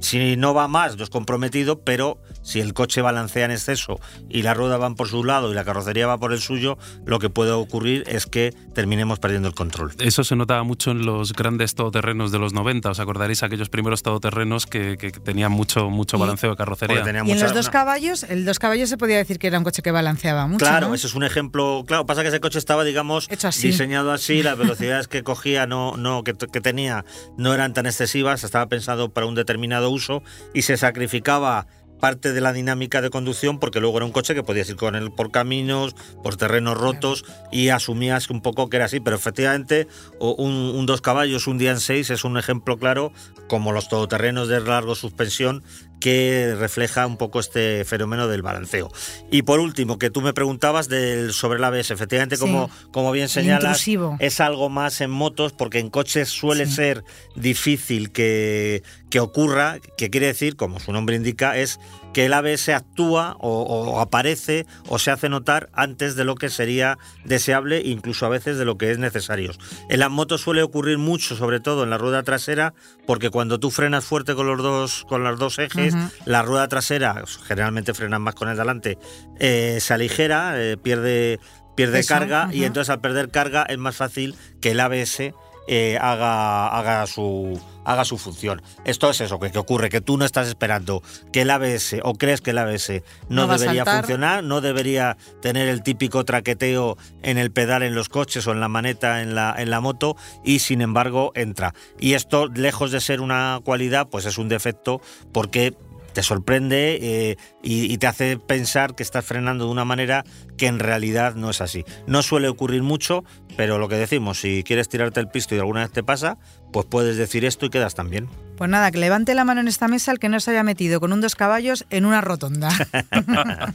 Si 0.00 0.36
no 0.36 0.52
va 0.52 0.68
más, 0.68 0.96
no 0.96 1.04
es 1.04 1.10
comprometido, 1.10 1.80
pero 1.80 2.18
si 2.44 2.60
el 2.60 2.72
coche 2.74 3.02
balancea 3.02 3.46
en 3.46 3.50
exceso 3.50 3.98
y 4.28 4.42
las 4.42 4.56
ruedas 4.56 4.78
van 4.78 4.94
por 4.94 5.08
su 5.08 5.24
lado 5.24 5.50
y 5.50 5.54
la 5.54 5.64
carrocería 5.64 6.06
va 6.06 6.18
por 6.18 6.32
el 6.32 6.38
suyo, 6.40 6.78
lo 7.04 7.18
que 7.18 7.28
puede 7.30 7.50
ocurrir 7.50 8.04
es 8.06 8.26
que 8.26 8.54
terminemos 8.74 9.18
perdiendo 9.18 9.48
el 9.48 9.54
control. 9.54 9.90
Eso 9.98 10.22
se 10.22 10.36
notaba 10.36 10.62
mucho 10.62 10.92
en 10.92 11.04
los 11.04 11.32
grandes 11.32 11.74
todoterrenos 11.74 12.30
de 12.30 12.38
los 12.38 12.52
90. 12.52 12.90
¿Os 12.90 13.00
acordaréis 13.00 13.42
aquellos 13.42 13.68
primeros 13.70 14.02
todoterrenos 14.04 14.66
que, 14.66 14.96
que 14.96 15.10
tenían 15.10 15.50
mucho, 15.50 15.90
mucho 15.90 16.16
Y- 16.16 16.20
balanceo 16.20 16.50
de 16.50 16.56
carrocería? 16.56 17.02
Tenía 17.02 17.24
Y 17.24 17.32
en 17.32 17.40
los 17.40 17.52
dos 17.54 17.70
caballos, 17.70 18.22
el 18.24 18.44
dos 18.44 18.58
caballos 18.58 18.88
se 18.90 18.98
podía 18.98 19.16
decir 19.16 19.38
que 19.38 19.46
era 19.48 19.58
un 19.58 19.64
coche 19.64 19.82
que 19.82 19.90
balanceaba 19.90 20.46
mucho, 20.46 20.64
Claro, 20.64 20.88
¿no? 20.88 20.94
ese 20.94 21.06
es 21.06 21.14
un 21.14 21.24
ejemplo. 21.24 21.82
Claro, 21.86 22.04
pasa 22.06 22.22
que 22.22 22.28
ese 22.28 22.40
coche 22.40 22.58
estaba, 22.58 22.84
digamos, 22.84 23.26
Hecho 23.30 23.48
así. 23.48 23.68
diseñado 23.68 24.12
así, 24.12 24.42
las 24.42 24.58
velocidades 24.58 25.08
que 25.08 25.22
cogía, 25.22 25.66
no, 25.66 25.96
no, 25.96 26.22
que, 26.24 26.34
que 26.34 26.60
tenía, 26.60 27.04
no 27.38 27.54
eran 27.54 27.72
tan 27.72 27.86
excesivas, 27.86 28.44
estaba 28.44 28.68
pensado 28.68 29.08
para 29.12 29.26
un 29.26 29.34
determinado 29.34 29.88
uso 29.90 30.22
y 30.52 30.62
se 30.62 30.76
sacrificaba 30.76 31.66
parte 32.00 32.32
de 32.32 32.40
la 32.40 32.52
dinámica 32.52 33.00
de 33.00 33.10
conducción 33.10 33.58
porque 33.58 33.80
luego 33.80 33.96
era 33.98 34.06
un 34.06 34.12
coche 34.12 34.34
que 34.34 34.42
podías 34.42 34.68
ir 34.68 34.76
con 34.76 34.94
él 34.94 35.10
por 35.12 35.30
caminos, 35.30 35.94
por 36.22 36.36
terrenos 36.36 36.78
rotos 36.78 37.24
y 37.50 37.68
asumías 37.68 38.30
un 38.30 38.42
poco 38.42 38.68
que 38.68 38.76
era 38.76 38.86
así, 38.86 39.00
pero 39.00 39.16
efectivamente 39.16 39.86
un, 40.20 40.52
un 40.52 40.86
dos 40.86 41.00
caballos 41.00 41.46
un 41.46 41.58
día 41.58 41.70
en 41.70 41.80
seis 41.80 42.10
es 42.10 42.24
un 42.24 42.38
ejemplo 42.38 42.78
claro 42.78 43.12
como 43.48 43.72
los 43.72 43.88
todoterrenos 43.88 44.48
de 44.48 44.60
largo 44.60 44.94
suspensión 44.94 45.62
que 46.04 46.54
refleja 46.58 47.06
un 47.06 47.16
poco 47.16 47.40
este 47.40 47.82
fenómeno 47.86 48.28
del 48.28 48.42
balanceo. 48.42 48.90
Y 49.30 49.40
por 49.40 49.58
último, 49.58 49.98
que 49.98 50.10
tú 50.10 50.20
me 50.20 50.34
preguntabas 50.34 50.90
del, 50.90 51.32
sobre 51.32 51.56
el 51.58 51.64
ABS, 51.64 51.92
efectivamente, 51.94 52.36
Sí. 52.36 52.40
como, 52.42 52.68
como 52.92 53.10
bien 53.10 53.30
señalas, 53.30 53.82
es 54.18 54.40
algo 54.40 54.68
más 54.68 55.00
en 55.00 55.10
motos, 55.10 55.54
porque 55.54 55.78
en 55.78 55.88
coches 55.88 56.28
suele 56.28 56.66
Sí. 56.66 56.72
ser 56.72 57.04
difícil 57.36 58.12
que, 58.12 58.82
que 59.08 59.18
ocurra, 59.18 59.78
que 59.96 60.10
quiere 60.10 60.26
decir, 60.26 60.56
como 60.56 60.78
su 60.78 60.92
nombre 60.92 61.16
indica, 61.16 61.56
es 61.56 61.80
que 62.14 62.24
el 62.24 62.32
ABS 62.32 62.70
actúa 62.70 63.36
o, 63.40 63.62
o 63.62 64.00
aparece 64.00 64.66
o 64.88 64.98
se 64.98 65.10
hace 65.10 65.28
notar 65.28 65.68
antes 65.74 66.16
de 66.16 66.24
lo 66.24 66.36
que 66.36 66.48
sería 66.48 66.96
deseable, 67.24 67.82
incluso 67.84 68.24
a 68.24 68.30
veces 68.30 68.56
de 68.56 68.64
lo 68.64 68.78
que 68.78 68.90
es 68.90 68.98
necesario. 68.98 69.52
En 69.90 70.00
las 70.00 70.10
motos 70.10 70.40
suele 70.40 70.62
ocurrir 70.62 70.96
mucho, 70.96 71.36
sobre 71.36 71.60
todo 71.60 71.84
en 71.84 71.90
la 71.90 71.98
rueda 71.98 72.22
trasera, 72.22 72.72
porque 73.06 73.30
cuando 73.30 73.60
tú 73.60 73.70
frenas 73.70 74.04
fuerte 74.04 74.34
con 74.34 74.46
los 74.46 74.62
dos, 74.62 75.04
con 75.08 75.24
los 75.24 75.38
dos 75.38 75.58
ejes, 75.58 75.94
la 76.24 76.42
rueda 76.42 76.68
trasera, 76.68 77.22
generalmente 77.46 77.92
frenan 77.92 78.22
más 78.22 78.34
con 78.34 78.48
el 78.48 78.56
delante, 78.56 78.96
eh, 79.40 79.78
se 79.80 79.92
aligera, 79.92 80.54
eh, 80.56 80.76
pierde, 80.76 81.40
pierde 81.74 82.04
carga 82.04 82.48
y 82.52 82.64
entonces 82.64 82.90
al 82.90 83.00
perder 83.00 83.30
carga 83.30 83.64
es 83.68 83.78
más 83.78 83.96
fácil 83.96 84.36
que 84.60 84.70
el 84.70 84.80
ABS 84.80 85.34
eh, 85.66 85.98
haga, 86.00 86.68
haga, 86.68 87.06
su, 87.06 87.60
haga 87.84 88.04
su 88.04 88.18
función. 88.18 88.62
Esto 88.84 89.10
es 89.10 89.20
eso, 89.20 89.38
que, 89.38 89.50
que 89.50 89.58
ocurre, 89.58 89.88
que 89.88 90.00
tú 90.00 90.18
no 90.18 90.24
estás 90.24 90.48
esperando 90.48 91.02
que 91.32 91.42
el 91.42 91.50
ABS 91.50 91.96
o 92.02 92.14
crees 92.14 92.40
que 92.40 92.50
el 92.50 92.58
ABS 92.58 93.02
no, 93.28 93.46
debería 93.46 93.84
funcionar, 93.84 94.44
no 94.44 94.60
debería 94.60 95.16
tener 95.40 95.68
el 95.68 95.82
típico 95.82 96.24
traqueteo 96.24 96.96
en 97.22 97.38
el 97.38 97.50
pedal 97.50 97.82
en 97.82 97.94
los 97.94 98.08
coches 98.08 98.46
o 98.46 98.52
en 98.52 98.60
la 98.60 98.68
maneta 98.68 99.22
en 99.22 99.34
la, 99.34 99.54
en 99.56 99.70
la 99.70 99.80
moto 99.80 100.16
y 100.44 100.58
sin 100.58 100.80
embargo 100.80 101.32
entra. 101.34 101.74
Y 101.98 102.14
esto, 102.14 102.48
lejos 102.48 102.90
de 102.90 103.00
ser 103.00 103.20
una 103.20 103.60
cualidad, 103.64 104.08
pues 104.08 104.26
es 104.26 104.38
un 104.38 104.48
defecto 104.48 105.00
porque 105.32 105.74
te 106.12 106.22
sorprende 106.22 106.98
eh, 107.02 107.36
y, 107.62 107.92
y 107.92 107.98
te 107.98 108.06
hace 108.06 108.38
pensar 108.38 108.94
que 108.94 109.02
estás 109.02 109.24
frenando 109.24 109.66
de 109.66 109.70
una 109.70 109.84
manera 109.84 110.24
que 110.56 110.66
en 110.66 110.78
realidad 110.78 111.34
no 111.34 111.50
es 111.50 111.60
así. 111.60 111.84
No 112.06 112.22
suele 112.22 112.48
ocurrir 112.48 112.82
mucho, 112.82 113.24
pero 113.56 113.78
lo 113.78 113.88
que 113.88 113.96
decimos, 113.96 114.40
si 114.40 114.62
quieres 114.62 114.88
tirarte 114.88 115.20
el 115.20 115.28
pisto 115.28 115.54
y 115.54 115.58
alguna 115.58 115.80
vez 115.80 115.92
te 115.92 116.02
pasa, 116.02 116.38
pues 116.72 116.86
puedes 116.86 117.16
decir 117.16 117.44
esto 117.44 117.66
y 117.66 117.70
quedas 117.70 117.94
también. 117.94 118.28
Pues 118.56 118.70
nada, 118.70 118.90
que 118.90 118.98
levante 118.98 119.34
la 119.34 119.44
mano 119.44 119.60
en 119.60 119.68
esta 119.68 119.88
mesa 119.88 120.12
el 120.12 120.18
que 120.18 120.28
no 120.28 120.40
se 120.40 120.52
haya 120.52 120.62
metido 120.62 121.00
con 121.00 121.12
un 121.12 121.20
dos 121.20 121.34
caballos 121.34 121.84
en 121.90 122.04
una 122.04 122.20
rotonda. 122.20 122.70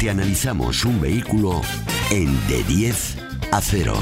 Te 0.00 0.10
analizamos 0.10 0.84
un 0.84 1.00
vehículo 1.00 1.62
en 2.10 2.34
de 2.48 2.62
10 2.64 3.18
a 3.50 3.60
0. 3.60 3.94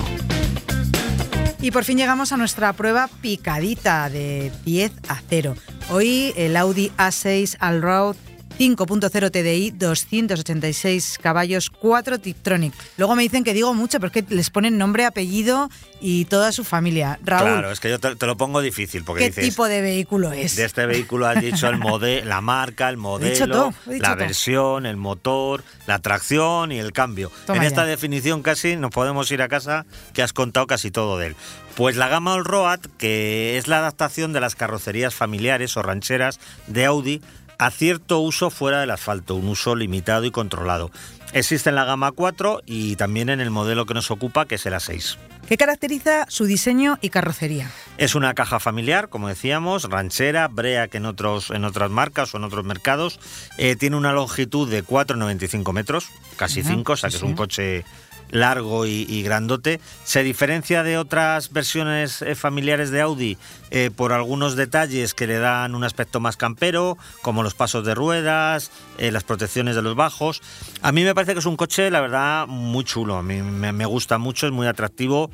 Y 1.61 1.71
por 1.71 1.85
fin 1.85 1.97
llegamos 1.97 2.33
a 2.33 2.37
nuestra 2.37 2.75
prueba 2.75 3.09
picadita 3.23 4.11
de 4.11 4.53
10 4.67 4.93
a 5.09 5.23
0. 5.27 5.57
Hoy 5.91 6.35
el 6.37 6.57
Audi 6.59 6.93
A6 6.99 7.57
Allroad 7.59 8.17
5.0 8.59 9.31
TDI, 9.31 9.71
286 9.73 11.19
caballos, 11.21 11.71
4 11.71 12.19
Tiptronic. 12.21 12.73
Luego 12.97 13.17
me 13.17 13.23
dicen 13.23 13.45
que 13.45 13.53
digo 13.53 13.75
mucho, 13.75 13.99
pero 13.99 14.13
es 14.15 14.25
que 14.25 14.35
les 14.35 14.51
ponen 14.51 14.79
nombre, 14.79 15.05
apellido 15.05 15.69
y 16.01 16.25
toda 16.27 16.53
su 16.53 16.65
familia. 16.65 17.19
Raúl, 17.25 17.45
Claro, 17.51 17.71
es 17.71 17.81
que 17.81 17.91
yo 17.91 17.99
te, 17.99 18.15
te 18.17 18.27
lo 18.27 18.37
pongo 18.37 18.61
difícil 18.61 19.05
porque 19.05 19.25
¿qué 19.25 19.29
dices... 19.31 19.45
tipo 19.45 19.67
de 19.67 19.81
vehículo 19.81 20.33
es? 20.33 20.57
De 20.57 20.65
este 20.65 20.87
vehículo 20.87 21.27
has 21.27 21.41
dicho 21.41 21.69
el 21.69 21.79
modelo, 21.79 22.27
la 22.29 22.41
marca, 22.41 22.89
el 22.89 22.97
modelo, 22.99 23.31
dicho 23.33 23.47
todo, 23.49 23.75
la 23.87 24.09
todo. 24.11 24.17
versión, 24.17 24.87
el 24.87 24.97
motor, 24.97 25.65
la 25.87 25.99
tracción 25.99 26.73
y 26.73 26.79
el 26.79 26.93
cambio. 26.93 27.31
Toma 27.47 27.59
en 27.59 27.65
esta 27.65 27.85
definición 27.85 28.43
casi 28.43 28.77
nos 28.77 28.91
podemos 28.91 29.31
ir 29.31 29.43
a 29.43 29.49
casa 29.49 29.87
que 30.13 30.23
has 30.23 30.33
contado 30.33 30.67
casi 30.67 30.91
todo 30.91 31.19
de 31.19 31.29
él. 31.29 31.37
Pues 31.75 31.97
la 31.97 32.07
gama 32.07 32.35
Allroad, 32.35 32.81
que 32.99 33.59
es 33.59 33.67
la 33.67 33.79
adaptación 33.79 34.33
de 34.33 34.41
las 34.41 34.55
carrocerías 34.55 35.13
familiares 35.15 35.77
o 35.77 35.83
rancheras 35.83 36.39
de 36.69 36.85
Audi 36.85 37.21
a 37.59 37.71
cierto 37.71 38.21
uso 38.21 38.51
fuera 38.51 38.81
del 38.81 38.91
asfalto, 38.91 39.35
un 39.35 39.49
uso 39.49 39.77
limitado 39.77 40.25
y 40.25 40.31
controlado. 40.31 40.91
Existe 41.33 41.69
en 41.69 41.75
la 41.75 41.85
gama 41.85 42.13
4 42.13 42.63
y 42.65 42.97
también 42.97 43.29
en 43.29 43.41
el 43.41 43.51
modelo 43.51 43.87
que 43.87 43.95
nos 43.95 44.11
ocupa, 44.11 44.47
que 44.47 44.55
es 44.55 44.67
el 44.67 44.75
A6. 44.75 45.17
¿Qué 45.49 45.57
caracteriza 45.57 46.27
su 46.29 46.47
diseño 46.47 46.97
y 47.03 47.11
carrocería? 47.11 47.71
Es 47.99 48.15
una 48.15 48.35
caja 48.35 48.61
familiar, 48.61 49.09
como 49.09 49.29
decíamos, 49.29 49.85
ranchera, 49.91 50.49
brea 50.49 50.89
que 50.89 50.99
en, 50.99 51.07
otros, 51.07 51.51
en 51.51 51.65
otras 51.65 51.91
marcas 51.91 52.33
o 52.35 52.39
en 52.39 52.45
otros 52.45 52.65
mercados. 52.65 53.21
Eh, 53.59 53.77
tiene 53.77 53.97
una 53.97 54.13
longitud 54.13 54.71
de 54.71 54.85
4,95 54.85 55.73
metros, 55.73 56.07
casi 56.37 56.61
Ajá, 56.61 56.71
5, 56.71 56.93
o 56.93 56.97
sea 56.97 57.09
que 57.09 57.13
sí, 57.13 57.17
es 57.19 57.23
un 57.23 57.35
coche 57.35 57.85
largo 58.31 58.87
y, 58.87 59.23
grandote. 59.23 59.81
Se 60.05 60.23
diferencia 60.23 60.83
de 60.83 60.99
otras 60.99 61.53
versiones 61.53 62.23
eh, 62.23 62.35
familiares 62.35 62.91
de 62.91 63.01
Audi 63.01 63.39
eh, 63.71 63.91
por 63.95 64.13
algunos 64.13 64.57
detalles 64.57 65.15
que 65.15 65.27
le 65.27 65.39
dan 65.39 65.75
un 65.75 65.85
aspecto 65.85 66.21
más 66.21 66.37
campero, 66.37 66.99
como 67.23 67.43
los 67.43 67.55
pasos 67.55 67.85
de 67.85 67.95
ruedas, 67.95 68.71
eh, 68.99 69.11
las 69.11 69.25
protecciones 69.25 69.77
de 69.77 69.83
los 69.83 69.95
bajos. 69.95 70.43
A 70.83 70.93
mí 70.93 71.05
me 71.05 71.15
parece 71.15 71.33
que 71.33 71.39
es 71.41 71.47
un 71.47 71.57
coche, 71.57 71.91
la 71.91 72.01
verdad, 72.01 72.47
muy 72.47 72.85
chulo. 72.85 73.17
A 73.17 73.23
mí 73.23 73.43
me, 73.43 73.87
gusta 73.87 74.19
mucho, 74.19 74.47
es 74.47 74.53
muy 74.53 74.67
atractivo. 74.67 75.31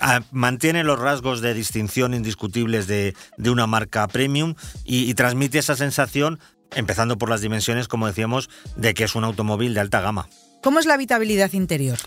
Ah, 0.00 0.20
mantiene 0.30 0.84
los 0.84 0.98
rasgos 0.98 1.40
de 1.40 1.54
distinción 1.54 2.14
indiscutibles 2.14 2.86
de, 2.86 3.14
de 3.36 3.50
una 3.50 3.66
marca 3.66 4.06
premium 4.06 4.54
y 4.84 5.12
transmite 5.14 5.58
esa 5.58 5.74
sensación, 5.74 6.38
empezando 6.74 7.18
por 7.18 7.28
las 7.28 7.40
dimensiones, 7.40 7.88
como 7.88 8.06
decíamos, 8.06 8.48
de 8.76 8.94
que 8.94 9.04
es 9.04 9.14
un 9.14 9.24
automóvil 9.24 9.74
de 9.74 9.80
alta 9.80 10.00
gama. 10.00 10.28
¿Cómo 10.62 10.78
es 10.80 10.86
la 10.86 10.94
habitabilidad 10.94 11.52
interior? 11.52 11.98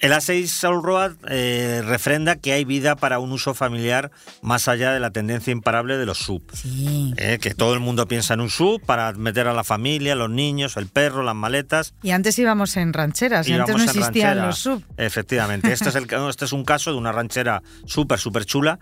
El 0.00 0.12
A6 0.12 0.64
Allroad 0.66 1.12
eh, 1.28 1.82
refrenda 1.84 2.36
que 2.36 2.52
hay 2.54 2.64
vida 2.64 2.96
para 2.96 3.18
un 3.18 3.32
uso 3.32 3.52
familiar 3.54 4.10
más 4.40 4.66
allá 4.66 4.92
de 4.92 5.00
la 5.00 5.10
tendencia 5.10 5.50
imparable 5.52 5.98
de 5.98 6.06
los 6.06 6.18
sub. 6.18 6.42
Sí. 6.54 7.12
Eh, 7.18 7.38
que 7.40 7.54
todo 7.54 7.74
el 7.74 7.80
mundo 7.80 8.06
piensa 8.08 8.32
en 8.34 8.40
un 8.40 8.48
sub 8.50 8.80
para 8.86 9.12
meter 9.12 9.46
a 9.46 9.52
la 9.52 9.62
familia, 9.62 10.14
los 10.14 10.30
niños, 10.30 10.76
el 10.78 10.86
perro, 10.86 11.22
las 11.22 11.34
maletas. 11.34 11.92
Y 12.02 12.12
antes 12.12 12.38
íbamos 12.38 12.76
en 12.78 12.92
rancheras, 12.94 13.46
y 13.46 13.52
antes 13.52 13.76
no 13.76 13.82
existían 13.84 14.06
ranchera. 14.38 14.46
los 14.46 14.58
sub. 14.58 14.82
Efectivamente, 14.96 15.70
este 15.72 15.90
es, 15.90 15.94
el, 15.94 16.06
este 16.30 16.46
es 16.46 16.52
un 16.52 16.64
caso 16.64 16.90
de 16.92 16.96
una 16.96 17.12
ranchera 17.12 17.62
súper, 17.84 18.18
súper 18.18 18.46
chula, 18.46 18.78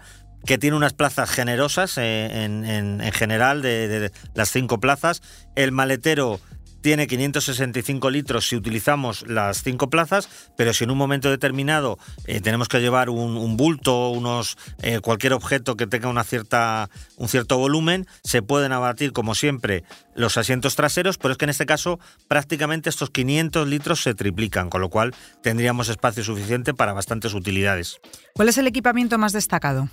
que 0.47 0.57
tiene 0.57 0.77
unas 0.77 0.93
plazas 0.93 1.29
generosas 1.31 1.99
eh, 1.99 2.45
en, 2.45 2.65
en- 2.65 3.01
en 3.01 3.13
general 3.13 3.61
de, 3.61 3.89
de 3.89 4.13
las 4.35 4.51
cinco 4.53 4.79
plazas. 4.79 5.21
El 5.57 5.73
maletero 5.73 6.41
tiene 6.81 7.07
565 7.07 8.11
litros 8.11 8.49
si 8.49 8.57
utilizamos 8.57 9.27
las 9.27 9.63
cinco 9.63 9.91
plazas, 9.91 10.29
pero 10.57 10.73
si 10.73 10.85
en 10.85 10.91
un 10.91 10.99
momento 10.99 11.31
determinado 11.31 11.99
eh, 12.27 12.41
tenemos 12.41 12.69
que 12.69 12.81
llevar 12.81 13.11
un, 13.11 13.37
un 13.37 13.57
bulto, 13.57 14.11
unos 14.11 14.57
eh, 14.83 15.01
cualquier 15.01 15.33
objeto 15.33 15.77
que 15.77 15.87
tenga 15.87 16.09
una 16.09 16.25
cierta, 16.25 16.91
un 17.17 17.29
cierto 17.29 17.59
volumen, 17.59 18.07
se 18.23 18.43
pueden 18.43 18.73
abatir 18.73 19.13
como 19.13 19.35
siempre 19.35 19.85
los 20.15 20.37
asientos 20.37 20.77
traseros, 20.77 21.19
pero 21.19 21.33
es 21.33 21.39
que 21.39 21.45
en 21.45 21.51
este 21.51 21.67
caso 21.67 21.99
prácticamente 22.29 22.91
estos 22.91 23.11
500 23.11 23.69
litros 23.69 24.03
se 24.03 24.15
triplican, 24.15 24.71
con 24.71 24.81
lo 24.81 24.91
cual 24.91 25.15
tendríamos 25.43 25.89
espacio 25.89 26.25
suficiente 26.25 26.75
para 26.75 26.93
bastantes 26.93 27.35
utilidades. 27.35 27.99
¿Cuál 28.35 28.49
es 28.49 28.59
el 28.59 28.67
equipamiento 28.67 29.19
más 29.19 29.33
destacado? 29.33 29.89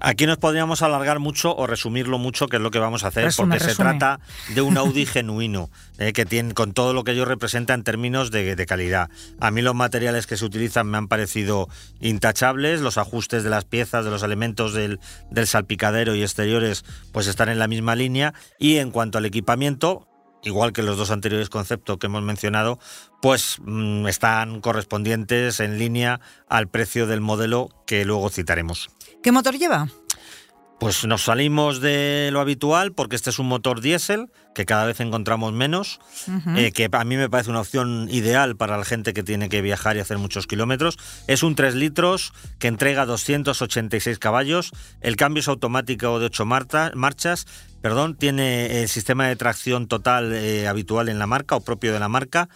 Aquí 0.00 0.26
nos 0.26 0.38
podríamos 0.38 0.82
alargar 0.82 1.18
mucho 1.18 1.54
o 1.56 1.66
resumirlo 1.66 2.18
mucho, 2.18 2.46
que 2.46 2.56
es 2.56 2.62
lo 2.62 2.70
que 2.70 2.78
vamos 2.78 3.04
a 3.04 3.08
hacer, 3.08 3.24
Resume, 3.24 3.56
porque 3.58 3.70
se 3.70 3.76
trata 3.76 4.20
de 4.54 4.62
un 4.62 4.76
Audi 4.76 5.06
genuino, 5.06 5.70
eh, 5.98 6.12
que 6.12 6.24
tiene 6.24 6.54
con 6.54 6.72
todo 6.72 6.92
lo 6.94 7.04
que 7.04 7.12
ello 7.12 7.24
representa 7.24 7.74
en 7.74 7.82
términos 7.82 8.30
de, 8.30 8.54
de 8.54 8.66
calidad. 8.66 9.10
A 9.40 9.50
mí 9.50 9.62
los 9.62 9.74
materiales 9.74 10.26
que 10.26 10.36
se 10.36 10.44
utilizan 10.44 10.86
me 10.86 10.98
han 10.98 11.08
parecido 11.08 11.68
intachables, 12.00 12.80
los 12.80 12.98
ajustes 12.98 13.42
de 13.42 13.50
las 13.50 13.64
piezas, 13.64 14.04
de 14.04 14.10
los 14.10 14.22
elementos 14.22 14.72
del, 14.72 15.00
del 15.30 15.46
salpicadero 15.46 16.14
y 16.14 16.22
exteriores, 16.22 16.84
pues 17.12 17.26
están 17.26 17.48
en 17.48 17.58
la 17.58 17.68
misma 17.68 17.96
línea. 17.96 18.34
Y 18.58 18.76
en 18.76 18.90
cuanto 18.90 19.18
al 19.18 19.26
equipamiento, 19.26 20.08
igual 20.42 20.72
que 20.72 20.82
los 20.82 20.96
dos 20.96 21.10
anteriores 21.10 21.48
conceptos 21.48 21.98
que 21.98 22.06
hemos 22.06 22.22
mencionado, 22.22 22.78
pues 23.20 23.58
mm, 23.64 24.06
están 24.06 24.60
correspondientes 24.60 25.60
en 25.60 25.78
línea 25.78 26.20
al 26.48 26.68
precio 26.68 27.06
del 27.06 27.20
modelo 27.20 27.68
que 27.86 28.04
luego 28.04 28.30
citaremos. 28.30 28.90
¿Qué 29.22 29.32
motor 29.32 29.58
lleva? 29.58 29.88
Pues 30.78 31.04
nos 31.04 31.24
salimos 31.24 31.80
de 31.80 32.30
lo 32.32 32.40
habitual 32.40 32.92
porque 32.92 33.16
este 33.16 33.30
es 33.30 33.38
un 33.38 33.48
motor 33.48 33.80
diésel 33.80 34.30
que 34.58 34.66
cada 34.66 34.86
vez 34.86 34.98
encontramos 34.98 35.52
menos, 35.52 36.00
eh, 36.56 36.72
que 36.72 36.88
a 36.90 37.04
mí 37.04 37.16
me 37.16 37.30
parece 37.30 37.48
una 37.48 37.60
opción 37.60 38.08
ideal 38.10 38.56
para 38.56 38.76
la 38.76 38.84
gente 38.84 39.12
que 39.14 39.22
tiene 39.22 39.48
que 39.48 39.62
viajar 39.62 39.96
y 39.96 40.00
hacer 40.00 40.18
muchos 40.18 40.48
kilómetros. 40.48 40.98
Es 41.28 41.44
un 41.44 41.54
3 41.54 41.76
litros 41.76 42.32
que 42.58 42.66
entrega 42.66 43.06
286 43.06 44.18
caballos, 44.18 44.72
el 45.00 45.14
cambio 45.14 45.42
es 45.42 45.48
automático 45.48 46.18
de 46.18 46.26
8 46.26 46.44
marta- 46.44 46.90
marchas, 46.96 47.46
perdón, 47.80 48.16
tiene 48.16 48.82
el 48.82 48.88
sistema 48.88 49.28
de 49.28 49.36
tracción 49.36 49.86
total 49.86 50.32
eh, 50.34 50.66
habitual 50.66 51.08
en 51.08 51.20
la 51.20 51.28
marca 51.28 51.54
o 51.54 51.60
propio 51.60 51.92
de 51.92 52.00
la 52.00 52.08
marca 52.08 52.48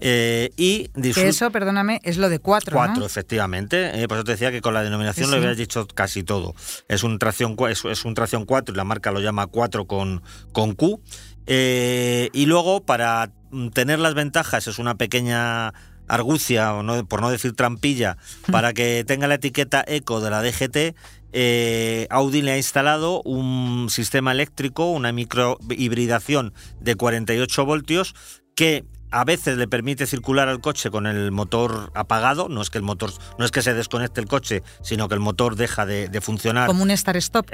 eh, 0.00 0.50
y 0.56 0.88
Que 0.88 1.28
eso, 1.28 1.52
perdóname, 1.52 2.00
es 2.02 2.18
lo 2.18 2.28
de 2.28 2.40
cuatro, 2.40 2.74
Cuatro, 2.76 2.96
¿no? 3.00 3.06
efectivamente. 3.06 4.02
Eh, 4.02 4.08
por 4.08 4.16
eso 4.18 4.24
te 4.24 4.32
decía 4.32 4.50
que 4.50 4.60
con 4.60 4.74
la 4.74 4.82
denominación 4.82 5.26
Sí, 5.26 5.30
lo 5.30 5.38
sí. 5.38 5.44
habías 5.44 5.56
dicho 5.56 5.86
casi 5.86 6.24
todo. 6.24 6.54
Es 6.88 7.04
un 7.04 7.20
tracción 7.20 7.56
es, 7.70 7.84
es 7.84 8.04
un 8.04 8.14
tracción 8.14 8.44
4 8.44 8.74
y 8.74 8.76
la 8.76 8.82
marca 8.84 9.12
lo 9.12 9.20
llama 9.20 9.46
4 9.46 9.86
con, 9.86 10.22
con 10.52 10.74
Q. 10.74 11.00
Eh, 11.46 12.30
y 12.32 12.46
luego, 12.46 12.84
para 12.84 13.30
mm, 13.50 13.68
tener 13.68 13.98
las 13.98 14.14
ventajas, 14.14 14.66
es 14.66 14.78
una 14.78 14.94
pequeña 14.96 15.72
argucia, 16.08 16.74
o 16.74 16.82
no- 16.82 17.06
por 17.06 17.20
no 17.22 17.30
decir 17.30 17.54
trampilla, 17.54 18.16
para 18.50 18.72
que 18.72 19.04
tenga 19.06 19.26
la 19.26 19.34
etiqueta 19.36 19.82
eco 19.86 20.20
de 20.20 20.30
la 20.30 20.42
DGT. 20.42 20.94
eh, 21.36 22.06
Audi 22.10 22.42
le 22.42 22.52
ha 22.52 22.56
instalado 22.56 23.20
un 23.22 23.88
sistema 23.90 24.30
eléctrico, 24.32 24.86
una 24.92 25.10
microhibridación 25.12 26.52
de 26.80 26.94
48 26.94 27.64
voltios 27.64 28.14
que 28.54 28.84
a 29.14 29.24
veces 29.24 29.56
le 29.56 29.68
permite 29.68 30.06
circular 30.06 30.48
al 30.48 30.60
coche 30.60 30.90
con 30.90 31.06
el 31.06 31.30
motor 31.30 31.92
apagado, 31.94 32.48
no 32.48 32.60
es 32.60 32.68
que 32.68 32.78
el 32.78 32.84
motor 32.84 33.12
no 33.38 33.44
es 33.44 33.52
que 33.52 33.62
se 33.62 33.72
desconecte 33.72 34.20
el 34.20 34.26
coche, 34.26 34.64
sino 34.82 35.08
que 35.08 35.14
el 35.14 35.20
motor 35.20 35.54
deja 35.54 35.86
de, 35.86 36.08
de 36.08 36.20
funcionar. 36.20 36.66
Como 36.66 36.82
un 36.82 36.90
start-stop. 36.90 37.48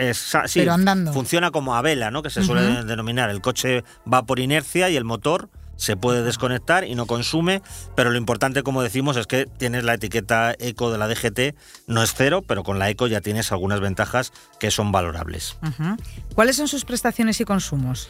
Sí, 0.46 0.60
pero 0.60 0.72
andando. 0.72 1.12
Funciona 1.12 1.50
como 1.50 1.76
a 1.76 1.82
vela, 1.82 2.10
¿no? 2.10 2.22
Que 2.22 2.30
se 2.30 2.42
suele 2.42 2.82
denominar. 2.84 3.28
El 3.28 3.42
coche 3.42 3.84
va 4.10 4.24
por 4.24 4.40
inercia 4.40 4.88
y 4.88 4.96
el 4.96 5.04
motor 5.04 5.50
se 5.80 5.96
puede 5.96 6.22
desconectar 6.22 6.84
y 6.84 6.94
no 6.94 7.06
consume, 7.06 7.62
pero 7.94 8.10
lo 8.10 8.18
importante, 8.18 8.62
como 8.62 8.82
decimos, 8.82 9.16
es 9.16 9.26
que 9.26 9.46
tienes 9.46 9.82
la 9.82 9.94
etiqueta 9.94 10.54
eco 10.58 10.92
de 10.92 10.98
la 10.98 11.08
DGT, 11.08 11.56
no 11.86 12.02
es 12.02 12.12
cero, 12.14 12.44
pero 12.46 12.64
con 12.64 12.78
la 12.78 12.90
eco 12.90 13.06
ya 13.06 13.22
tienes 13.22 13.50
algunas 13.50 13.80
ventajas 13.80 14.32
que 14.58 14.70
son 14.70 14.92
valorables. 14.92 15.56
¿Cuáles 16.34 16.56
son 16.56 16.68
sus 16.68 16.84
prestaciones 16.84 17.40
y 17.40 17.44
consumos? 17.46 18.08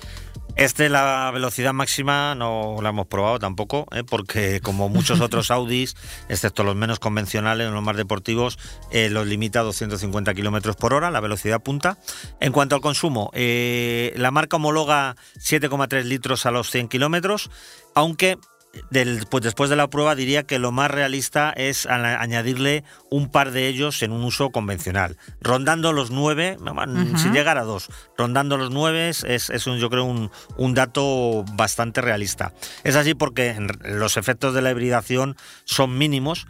Este, 0.57 0.89
la 0.89 1.31
velocidad 1.33 1.73
máxima, 1.73 2.35
no 2.35 2.77
la 2.83 2.91
hemos 2.91 3.07
probado 3.07 3.39
tampoco, 3.39 3.87
¿eh? 3.93 4.05
porque 4.05 4.61
como 4.61 4.89
muchos 4.89 5.21
otros 5.21 5.51
Audis, 5.51 5.97
excepto 6.29 6.65
los 6.65 6.77
menos 6.77 6.99
convencionales, 6.99 7.71
los 7.71 7.83
más 7.83 7.97
deportivos, 7.97 8.59
eh, 8.91 9.11
los 9.11 9.27
limita 9.27 9.61
a 9.61 9.65
250 9.65 10.35
kilómetros 10.35 10.77
por 10.77 10.95
hora, 10.95 11.11
la 11.11 11.21
velocidad 11.21 11.61
punta. 11.61 11.99
En 12.41 12.53
cuanto 12.53 12.75
al 12.75 12.81
consumo, 12.81 13.31
eh, 13.35 14.13
la 14.17 14.31
marca 14.31 14.57
homologa 14.57 15.17
7,3 15.39 16.05
litros 16.05 16.47
a 16.47 16.51
los 16.51 16.71
100 16.71 16.89
kilómetros, 16.89 17.51
aunque 17.95 18.39
del- 18.91 19.27
pues 19.29 19.43
después 19.43 19.69
de 19.71 19.77
la 19.77 19.89
prueba 19.89 20.15
diría 20.15 20.45
que 20.45 20.59
lo 20.59 20.71
más 20.73 20.91
realista 20.91 21.51
es 21.51 21.87
añadirle 21.87 22.85
un 23.11 23.31
par 23.31 23.51
de 23.51 23.67
ellos 23.69 24.03
en 24.03 24.13
un 24.13 24.23
uso 24.23 24.51
convencional, 24.51 25.17
rondando 25.41 25.93
los 25.93 26.11
9, 26.11 26.57
sin 27.19 27.33
llegar 27.33 27.59
a 27.59 27.65
2, 27.65 27.89
rondando 28.17 28.57
los 28.57 28.71
9 28.71 29.09
es, 29.09 29.25
es 29.25 29.67
un, 29.67 29.79
yo 29.79 29.91
creo 29.91 30.05
un, 30.05 30.31
un 30.57 30.75
dato 30.75 31.45
bastante 31.55 32.01
realista. 32.01 32.53
Es 32.85 32.95
así 32.97 33.15
porque 33.15 33.57
los 33.85 34.17
efectos 34.17 34.55
de 34.55 34.63
la 34.63 34.71
hibridación 34.71 35.37
son 35.65 35.99
mínimos, 35.99 36.47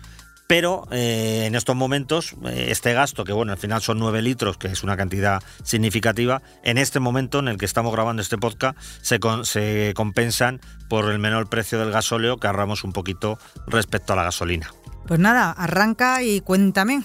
pero 0.50 0.88
eh, 0.90 1.44
en 1.46 1.54
estos 1.54 1.76
momentos 1.76 2.34
eh, 2.44 2.66
este 2.70 2.92
gasto, 2.92 3.22
que 3.22 3.32
bueno, 3.32 3.52
al 3.52 3.58
final 3.58 3.82
son 3.82 4.00
9 4.00 4.20
litros, 4.20 4.56
que 4.56 4.66
es 4.66 4.82
una 4.82 4.96
cantidad 4.96 5.40
significativa, 5.62 6.42
en 6.64 6.76
este 6.76 6.98
momento 6.98 7.38
en 7.38 7.46
el 7.46 7.56
que 7.56 7.66
estamos 7.66 7.92
grabando 7.92 8.20
este 8.20 8.36
podcast 8.36 8.76
se, 9.00 9.20
se 9.44 9.92
compensan 9.94 10.60
por 10.88 11.08
el 11.08 11.20
menor 11.20 11.48
precio 11.48 11.78
del 11.78 11.92
gasóleo 11.92 12.38
que 12.38 12.48
ahorramos 12.48 12.82
un 12.82 12.92
poquito 12.92 13.38
respecto 13.68 14.12
a 14.12 14.16
la 14.16 14.24
gasolina. 14.24 14.74
Pues 15.06 15.20
nada, 15.20 15.52
arranca 15.52 16.24
y 16.24 16.40
cuéntame. 16.40 17.04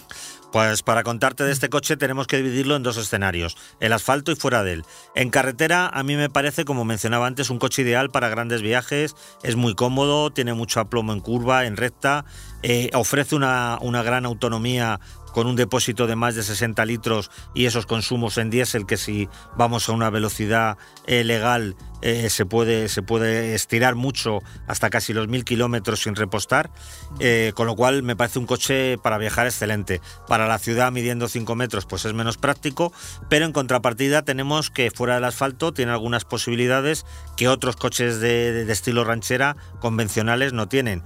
Pues 0.52 0.84
para 0.84 1.04
contarte 1.04 1.44
de 1.44 1.52
este 1.52 1.70
coche 1.70 1.98
tenemos 1.98 2.28
que 2.28 2.38
dividirlo 2.38 2.76
en 2.76 2.84
dos 2.84 2.98
escenarios, 2.98 3.58
el 3.80 3.92
asfalto 3.92 4.32
y 4.32 4.36
fuera 4.36 4.64
de 4.64 4.74
él. 4.74 4.86
En 5.14 5.30
carretera 5.30 5.88
a 5.88 6.04
mí 6.04 6.16
me 6.16 6.30
parece, 6.30 6.64
como 6.64 6.86
mencionaba 6.86 7.28
antes, 7.28 7.50
un 7.50 7.60
coche 7.60 7.82
ideal 7.82 8.10
para 8.10 8.30
grandes 8.30 8.62
viajes, 8.62 9.16
es 9.44 9.56
muy 9.56 9.76
cómodo, 9.76 10.32
tiene 10.32 10.54
mucho 10.54 10.80
aplomo 10.80 11.12
en 11.12 11.20
curva, 11.20 11.66
en 11.66 11.76
recta, 11.76 12.26
eh, 12.64 12.90
ofrece 12.94 13.36
una, 13.36 13.78
una 13.82 14.02
gran 14.02 14.26
autonomía 14.26 15.00
con 15.36 15.48
un 15.48 15.58
depósito 15.58 16.08
de 16.08 16.16
más 16.16 16.36
de 16.36 16.44
60 16.44 16.86
litros 16.86 17.30
y 17.54 17.66
esos 17.66 17.86
consumos 17.86 18.38
en 18.38 18.50
diésel 18.50 18.86
que 18.86 18.96
si 18.96 19.28
vamos 19.58 19.90
a 19.90 19.92
una 19.92 20.10
velocidad 20.10 20.78
eh, 21.08 21.26
legal 21.26 21.76
eh, 22.02 22.30
se, 22.30 22.46
puede, 22.46 22.88
se 22.88 23.02
puede 23.02 23.54
estirar 23.54 23.96
mucho 23.96 24.40
hasta 24.66 24.90
casi 24.90 25.12
los 25.12 25.28
mil 25.28 25.44
kilómetros 25.44 26.04
sin 26.04 26.16
repostar, 26.16 26.72
eh, 27.20 27.52
con 27.54 27.68
lo 27.68 27.76
cual 27.76 28.02
me 28.02 28.16
parece 28.16 28.40
un 28.40 28.46
coche 28.46 28.98
para 28.98 29.18
viajar 29.18 29.46
excelente. 29.46 30.00
Para 30.26 30.48
la 30.48 30.58
ciudad 30.58 30.94
midiendo 30.94 31.28
5 31.28 31.54
metros 31.56 31.86
pues 31.86 32.06
es 32.06 32.14
menos 32.14 32.38
práctico, 32.38 32.94
pero 33.28 33.46
en 33.46 33.52
contrapartida 33.52 34.22
tenemos 34.22 34.70
que 34.70 34.90
fuera 34.90 35.16
del 35.16 35.26
asfalto 35.26 35.74
tiene 35.74 35.92
algunas 35.92 36.24
posibilidades 36.24 37.06
que 37.36 37.50
otros 37.50 37.76
coches 37.76 38.22
de, 38.22 38.72
estilo 38.72 39.04
ranchera 39.04 39.58
convencionales 39.82 40.54
no 40.54 40.70
tienen. 40.70 41.04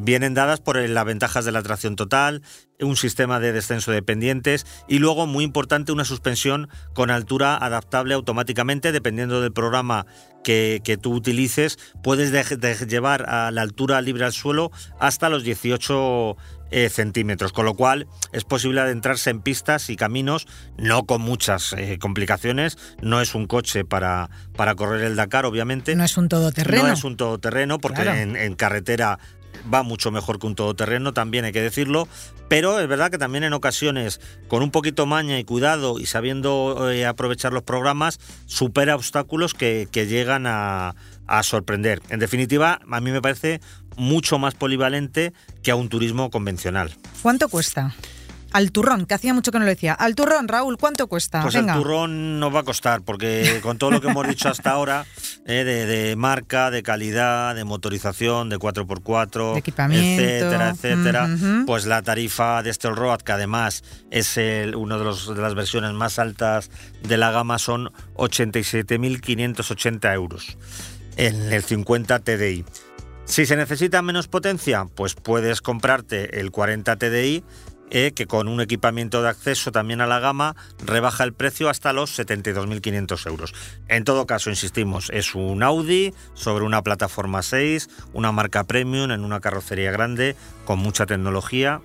Vienen 0.00 0.34
dadas 0.34 0.60
por 0.60 0.76
las 0.76 1.04
ventajas 1.06 1.46
de 1.46 1.52
la 1.52 1.62
tracción 1.62 1.96
total, 1.96 2.42
un 2.80 2.96
sistema 2.96 3.40
de 3.40 3.52
descenso 3.52 3.92
de 3.92 4.02
pendientes 4.02 4.66
y 4.88 4.98
luego, 4.98 5.26
muy 5.26 5.44
importante, 5.44 5.92
una 5.92 6.04
suspensión 6.04 6.68
con 6.94 7.10
altura 7.10 7.56
adaptable 7.56 8.14
automáticamente 8.14 8.92
dependiendo 8.92 9.40
del 9.40 9.52
programa 9.52 10.06
que, 10.44 10.80
que 10.84 10.96
tú 10.96 11.12
utilices. 11.14 11.78
Puedes 12.02 12.32
de- 12.32 12.56
de 12.56 12.74
llevar 12.86 13.28
a 13.28 13.50
la 13.50 13.62
altura 13.62 14.00
libre 14.00 14.24
al 14.24 14.32
suelo 14.32 14.70
hasta 14.98 15.28
los 15.28 15.42
18 15.44 16.36
eh, 16.72 16.88
centímetros, 16.88 17.52
con 17.52 17.64
lo 17.64 17.74
cual 17.74 18.06
es 18.32 18.44
posible 18.44 18.80
adentrarse 18.80 19.28
en 19.30 19.42
pistas 19.42 19.90
y 19.90 19.96
caminos, 19.96 20.46
no 20.78 21.04
con 21.04 21.20
muchas 21.20 21.72
eh, 21.76 21.98
complicaciones. 21.98 22.78
No 23.02 23.20
es 23.20 23.34
un 23.34 23.46
coche 23.46 23.84
para, 23.84 24.30
para 24.56 24.74
correr 24.76 25.02
el 25.02 25.16
Dakar, 25.16 25.44
obviamente. 25.46 25.94
No 25.96 26.04
es 26.04 26.16
un 26.16 26.28
todoterreno. 26.28 26.86
No 26.86 26.92
es 26.92 27.02
un 27.04 27.16
todoterreno, 27.16 27.78
porque 27.78 28.02
Claro. 28.02 28.18
en, 28.18 28.36
en 28.36 28.54
carretera 28.54 29.18
va 29.72 29.82
mucho 29.82 30.10
mejor 30.10 30.38
que 30.38 30.46
un 30.46 30.54
todoterreno, 30.54 31.12
también 31.12 31.44
hay 31.44 31.52
que 31.52 31.62
decirlo. 31.62 32.08
Pero 32.48 32.80
es 32.80 32.88
verdad 32.88 33.10
que 33.10 33.18
también 33.18 33.44
en 33.44 33.52
ocasiones, 33.52 34.20
con 34.48 34.62
un 34.62 34.70
poquito 34.70 35.06
maña 35.06 35.38
y 35.38 35.44
cuidado 35.44 36.00
y 36.00 36.06
sabiendo 36.06 36.90
eh, 36.90 37.06
aprovechar 37.06 37.52
los 37.52 37.62
programas, 37.62 38.18
supera 38.46 38.96
obstáculos 38.96 39.54
que, 39.54 39.88
que 39.90 40.06
llegan 40.06 40.46
a, 40.46 40.96
a 41.26 41.42
sorprender. 41.44 42.02
En 42.08 42.18
definitiva, 42.18 42.80
a 42.90 43.00
mí 43.00 43.12
me 43.12 43.22
parece 43.22 43.60
mucho 43.96 44.38
más 44.38 44.54
polivalente 44.54 45.32
que 45.62 45.70
a 45.70 45.76
un 45.76 45.88
turismo 45.88 46.30
convencional. 46.30 46.92
¿Cuánto 47.22 47.48
cuesta? 47.48 47.94
Al 48.52 48.72
turrón, 48.72 49.06
que 49.06 49.14
hacía 49.14 49.32
mucho 49.34 49.52
que 49.52 49.58
no 49.58 49.64
lo 49.64 49.70
decía. 49.70 49.92
Al 49.94 50.14
turrón, 50.14 50.48
Raúl, 50.48 50.76
¿cuánto 50.78 51.06
cuesta? 51.06 51.42
Pues 51.42 51.54
Venga. 51.54 51.74
el 51.74 51.78
turrón 51.82 52.40
nos 52.40 52.54
va 52.54 52.60
a 52.60 52.62
costar, 52.64 53.02
porque 53.02 53.60
con 53.62 53.78
todo 53.78 53.90
lo 53.90 54.00
que 54.00 54.08
hemos 54.08 54.26
dicho 54.28 54.48
hasta 54.48 54.70
ahora, 54.70 55.06
eh, 55.46 55.64
de, 55.64 55.86
de 55.86 56.16
marca, 56.16 56.70
de 56.70 56.82
calidad, 56.82 57.54
de 57.54 57.64
motorización, 57.64 58.48
de 58.48 58.58
4x4, 58.58 59.52
De 59.54 59.58
equipamiento. 59.58 60.22
etcétera, 60.22 60.70
etcétera, 60.70 61.24
Ujú. 61.34 61.66
pues 61.66 61.86
la 61.86 62.02
tarifa 62.02 62.62
de 62.62 62.70
este 62.70 62.90
Road, 62.90 63.20
que 63.22 63.32
además 63.32 63.82
es 64.10 64.36
el, 64.36 64.74
uno 64.76 64.98
de, 64.98 65.04
los, 65.04 65.34
de 65.34 65.40
las 65.40 65.54
versiones 65.54 65.92
más 65.92 66.18
altas 66.18 66.70
de 67.02 67.16
la 67.16 67.30
gama, 67.30 67.58
son 67.58 67.90
87.580 68.16 70.14
euros 70.14 70.56
en 71.16 71.52
el 71.52 71.62
50 71.62 72.18
TDI. 72.20 72.64
Si 73.24 73.46
se 73.46 73.54
necesita 73.54 74.02
menos 74.02 74.26
potencia, 74.26 74.86
pues 74.96 75.14
puedes 75.14 75.60
comprarte 75.60 76.40
el 76.40 76.50
40 76.50 76.96
TDI, 76.96 77.44
eh, 77.90 78.12
que 78.14 78.26
con 78.26 78.48
un 78.48 78.60
equipamiento 78.60 79.22
de 79.22 79.28
acceso 79.28 79.72
también 79.72 80.00
a 80.00 80.06
la 80.06 80.20
gama 80.20 80.56
rebaja 80.84 81.24
el 81.24 81.32
precio 81.32 81.68
hasta 81.68 81.92
los 81.92 82.18
72.500 82.18 83.26
euros. 83.26 83.54
En 83.88 84.04
todo 84.04 84.26
caso, 84.26 84.50
insistimos, 84.50 85.10
es 85.10 85.34
un 85.34 85.62
Audi 85.62 86.14
sobre 86.34 86.64
una 86.64 86.82
plataforma 86.82 87.42
6, 87.42 87.88
una 88.12 88.32
marca 88.32 88.64
premium 88.64 89.10
en 89.10 89.24
una 89.24 89.40
carrocería 89.40 89.90
grande, 89.90 90.36
con 90.64 90.78
mucha 90.78 91.06
tecnología. 91.06 91.80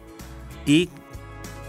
¿Y 0.66 0.90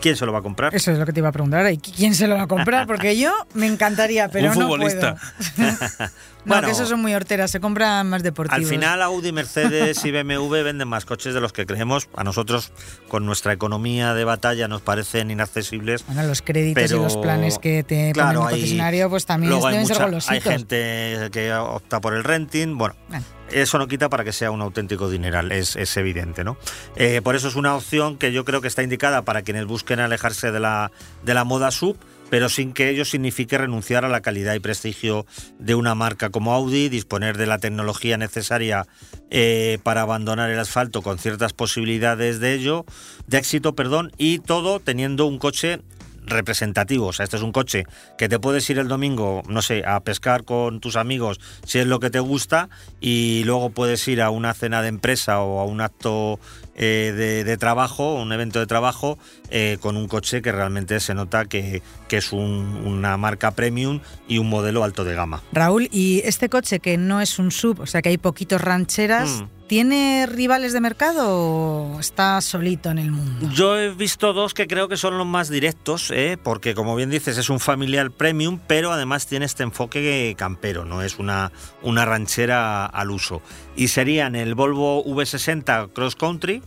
quién 0.07 0.17
se 0.17 0.25
lo 0.27 0.33
va 0.33 0.39
a 0.39 0.43
comprar? 0.43 0.75
Eso 0.75 0.93
es 0.93 0.99
lo 0.99 1.05
que 1.07 1.13
te 1.13 1.21
iba 1.21 1.29
a 1.29 1.33
preguntar. 1.33 1.71
¿y 1.73 1.79
¿Quién 1.79 2.15
se 2.15 2.29
lo 2.29 2.37
va 2.37 2.43
a 2.43 2.47
comprar? 2.47 2.87
Porque 2.87 3.17
yo 3.19 3.33
me 3.55 3.67
encantaría, 3.67 4.29
pero 4.33 4.53
Un 4.53 4.59
no 4.59 4.65
futbolista. 4.69 5.17
puedo. 5.57 5.71
no, 5.99 6.09
Bueno. 6.45 6.67
que 6.69 6.73
esos 6.73 6.89
son 6.89 7.01
muy 7.03 7.13
horteras, 7.13 7.51
se 7.51 7.59
compran 7.59 8.09
más 8.09 8.23
deportivos. 8.23 8.57
Al 8.63 8.65
final 8.67 9.03
Audi, 9.03 9.33
Mercedes 9.33 10.05
y 10.05 10.13
BMW 10.13 10.63
venden 10.63 10.87
más 10.87 11.05
coches 11.05 11.35
de 11.35 11.41
los 11.41 11.53
que 11.53 11.67
creemos. 11.67 12.09
A 12.17 12.23
nosotros, 12.23 12.71
con 13.09 13.27
nuestra 13.27 13.53
economía 13.53 14.15
de 14.15 14.25
batalla, 14.25 14.69
nos 14.69 14.81
parecen 14.83 15.31
inaccesibles. 15.33 16.07
Bueno, 16.07 16.23
los 16.23 16.43
créditos 16.43 16.85
Pero, 16.85 16.99
y 16.99 17.03
los 17.03 17.17
planes 17.17 17.59
que 17.59 17.83
te 17.83 18.13
claro, 18.13 18.41
ponen 18.43 18.55
el 18.55 18.61
concesionario, 18.61 19.11
pues 19.11 19.27
también 19.27 19.53
deben 19.59 19.87
ser 19.87 19.97
mucha- 19.97 20.05
golositos. 20.05 20.31
hay 20.33 20.41
gente 20.41 21.29
que 21.33 21.53
opta 21.53 22.01
por 22.01 22.15
el 22.15 22.23
renting. 22.23 22.79
Bueno, 22.79 22.95
Bueno. 23.09 23.25
Eso 23.51 23.79
no 23.79 23.89
quita 23.89 24.09
para 24.09 24.25
que 24.25 24.33
sea 24.33 24.51
un 24.51 24.61
auténtico 24.61 25.09
dineral, 25.09 25.53
es, 25.53 25.77
es 25.77 25.97
evidente, 25.97 26.45
¿no? 26.45 26.57
Eh, 26.97 27.21
por 27.23 27.37
eso 27.37 27.49
es 27.49 27.57
una 27.57 27.75
opción 27.75 28.17
que 28.17 28.33
yo 28.33 28.45
creo 28.45 28.61
que 28.61 28.69
está 28.69 28.83
indicada 28.83 29.23
para 29.23 29.43
quienes 29.43 29.67
busquen 29.67 30.01
alejarse 30.01 30.53
de 30.53 30.61
la, 30.61 30.91
de 31.25 31.35
la 31.35 31.45
moda 31.45 31.71
sub, 31.71 31.97
pero 32.31 32.49
sin 32.49 32.73
que 32.73 32.91
ello 32.91 33.05
signifique 33.05 33.57
renunciar 33.59 34.05
a 34.05 34.09
la 34.09 34.21
calidad 34.21 34.55
y 34.55 34.61
prestigio 34.61 35.27
de 35.59 35.75
una 35.75 35.95
marca 35.95 36.31
como 36.31 36.53
Audi, 36.53 36.89
disponer 36.89 37.37
de 37.37 37.47
la 37.47 37.59
tecnología 37.59 38.17
necesaria 38.17 38.87
eh, 39.31 39.79
para 39.83 40.03
abandonar 40.03 40.51
el 40.51 40.59
asfalto 40.59 41.03
con 41.03 41.19
ciertas 41.19 41.53
posibilidades 41.53 42.41
de 42.41 42.55
ello, 42.55 42.85
de 43.27 43.39
éxito, 43.39 43.75
perdón, 43.75 44.13
y 44.19 44.41
todo 44.41 44.81
teniendo 44.81 45.27
un 45.27 45.39
coche 45.39 45.81
representativo. 46.27 47.07
O 47.07 47.13
sea, 47.13 47.25
este 47.25 47.37
es 47.37 47.43
un 47.43 47.53
coche 47.53 47.87
que 48.19 48.29
te 48.29 48.39
puedes 48.39 48.69
ir 48.71 48.79
el 48.79 48.89
domingo, 48.89 49.43
no 49.49 49.63
sé, 49.63 49.85
a 49.87 50.01
pescar 50.01 50.45
con 50.45 50.81
tus 50.81 50.97
amigos 50.97 51.41
si 51.65 51.79
es 51.79 51.87
lo 51.87 52.01
que 52.01 52.11
te 52.11 52.21
gusta 52.21 52.69
y 53.01 53.43
luego 53.45 53.71
puedes 53.71 54.07
ir 54.09 54.23
a 54.23 54.31
una 54.31 54.55
cena 54.55 54.83
de 54.83 54.89
empresa 54.89 55.41
o 55.41 55.61
a 55.61 55.65
un 55.65 55.81
acto 55.81 56.39
eh, 56.79 57.15
de, 57.17 57.45
de 57.45 57.57
trabajo, 57.57 58.15
un 58.15 58.33
evento 58.33 58.59
de 58.59 58.67
trabajo, 58.67 59.19
eh, 59.49 59.79
con 59.81 59.97
un 59.97 60.09
coche 60.09 60.43
que 60.43 60.53
realmente 60.53 61.01
se 61.01 61.15
nota 61.15 61.47
que, 61.47 61.81
que 62.09 62.19
es 62.19 62.33
un- 62.33 62.83
una 62.85 63.17
marca 63.17 63.51
premium 63.53 64.01
y 64.29 64.39
un 64.39 64.49
modelo 64.49 64.85
alto 64.85 65.05
de 65.05 65.15
gama. 65.15 65.43
Raúl, 65.53 65.89
¿y 65.93 66.21
este 66.25 66.49
coche 66.49 66.81
que 66.81 66.97
no 66.97 67.21
es 67.21 67.39
un 67.39 67.51
sub, 67.51 67.81
o 67.81 67.87
sea 67.87 68.03
que 68.03 68.09
hay 68.11 68.19
poquitos 68.19 68.61
rancheras, 68.61 69.29
Mm. 69.43 69.49
¿tiene 69.67 70.27
rivales 70.27 70.73
de 70.73 70.81
mercado 70.81 71.27
o 71.29 72.01
está 72.01 72.41
solito 72.41 72.91
en 72.91 72.99
el 72.99 73.11
mundo? 73.11 73.49
Yo 73.53 73.77
he 73.79 73.91
visto 73.91 74.33
dos 74.33 74.55
que 74.55 74.67
creo 74.67 74.89
que 74.89 74.97
son 74.97 75.19
los 75.19 75.27
más 75.27 75.49
directos, 75.49 76.11
¿eh? 76.13 76.39
porque 76.43 76.75
como 76.75 76.95
bien 76.95 77.11
dices 77.11 77.37
es 77.39 77.51
un 77.51 77.59
familiar 77.61 78.11
premium, 78.11 78.61
pero 78.67 78.93
además 78.93 79.27
tiene 79.27 79.45
este 79.47 79.63
enfoque 79.65 80.35
campero, 80.39 80.85
no 80.85 81.03
es 81.03 81.19
una, 81.19 81.51
una 81.83 82.05
ranchera 82.05 82.87
al 82.87 83.11
uso. 83.11 83.43
Y 83.75 83.89
serían 83.89 84.37
el 84.37 84.55
Volvo 84.55 85.03
V60 85.05 85.89
Cross 85.93 86.15
Country, 86.17 86.63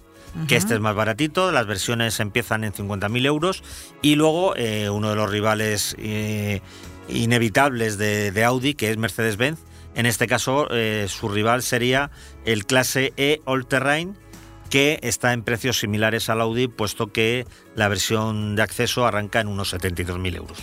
que 0.48 0.56
este 0.56 0.76
es 0.76 0.80
más 0.80 0.96
baratito, 0.96 1.52
las 1.52 1.65
versiones 1.65 2.20
empiezan 2.20 2.63
en 2.63 2.74
50.000 2.74 3.26
euros, 3.26 3.63
y 4.02 4.15
luego 4.15 4.56
eh, 4.56 4.89
uno 4.89 5.10
de 5.10 5.15
los 5.15 5.30
rivales 5.30 5.96
eh, 6.00 6.62
inevitables 7.08 7.98
de, 7.98 8.32
de 8.32 8.44
Audi, 8.44 8.74
que 8.74 8.92
es 8.92 8.98
Mercedes-Benz. 8.98 9.60
En 9.96 10.06
este 10.06 10.28
caso, 10.28 10.68
eh, 10.72 11.08
su 11.10 11.30
rival 11.30 11.63
sería 11.63 12.12
el 12.46 12.65
clase 12.65 13.13
E 13.18 13.42
All 13.46 13.65
Terrain, 13.65 14.15
que 14.70 15.00
está 15.02 15.34
en 15.34 15.44
precios 15.44 15.80
similares 15.80 16.30
al 16.30 16.42
Audi, 16.42 16.68
puesto 16.68 17.12
que 17.12 17.46
la 17.76 17.88
versión 17.88 18.56
de 18.56 18.62
acceso 18.62 19.06
arranca 19.06 19.42
en 19.42 19.48
unos 19.48 19.74
72.000 19.74 20.36
euros. 20.36 20.60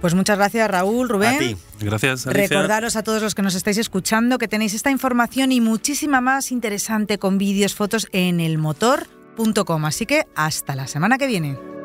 Pues 0.00 0.14
muchas 0.14 0.38
gracias 0.38 0.70
Raúl, 0.70 1.08
Rubén. 1.08 1.34
A 1.34 1.38
ti. 1.38 1.56
Gracias, 1.80 2.26
Alicia. 2.26 2.48
Recordaros 2.48 2.96
a 2.96 3.02
todos 3.02 3.22
los 3.22 3.34
que 3.34 3.42
nos 3.42 3.54
estáis 3.54 3.78
escuchando 3.78 4.38
que 4.38 4.48
tenéis 4.48 4.74
esta 4.74 4.90
información 4.90 5.52
y 5.52 5.60
muchísima 5.60 6.20
más 6.20 6.52
interesante 6.52 7.18
con 7.18 7.38
vídeos, 7.38 7.74
fotos 7.74 8.08
en 8.12 8.40
elmotor.com. 8.40 9.84
Así 9.84 10.06
que 10.06 10.26
hasta 10.34 10.74
la 10.74 10.86
semana 10.86 11.18
que 11.18 11.26
viene. 11.26 11.79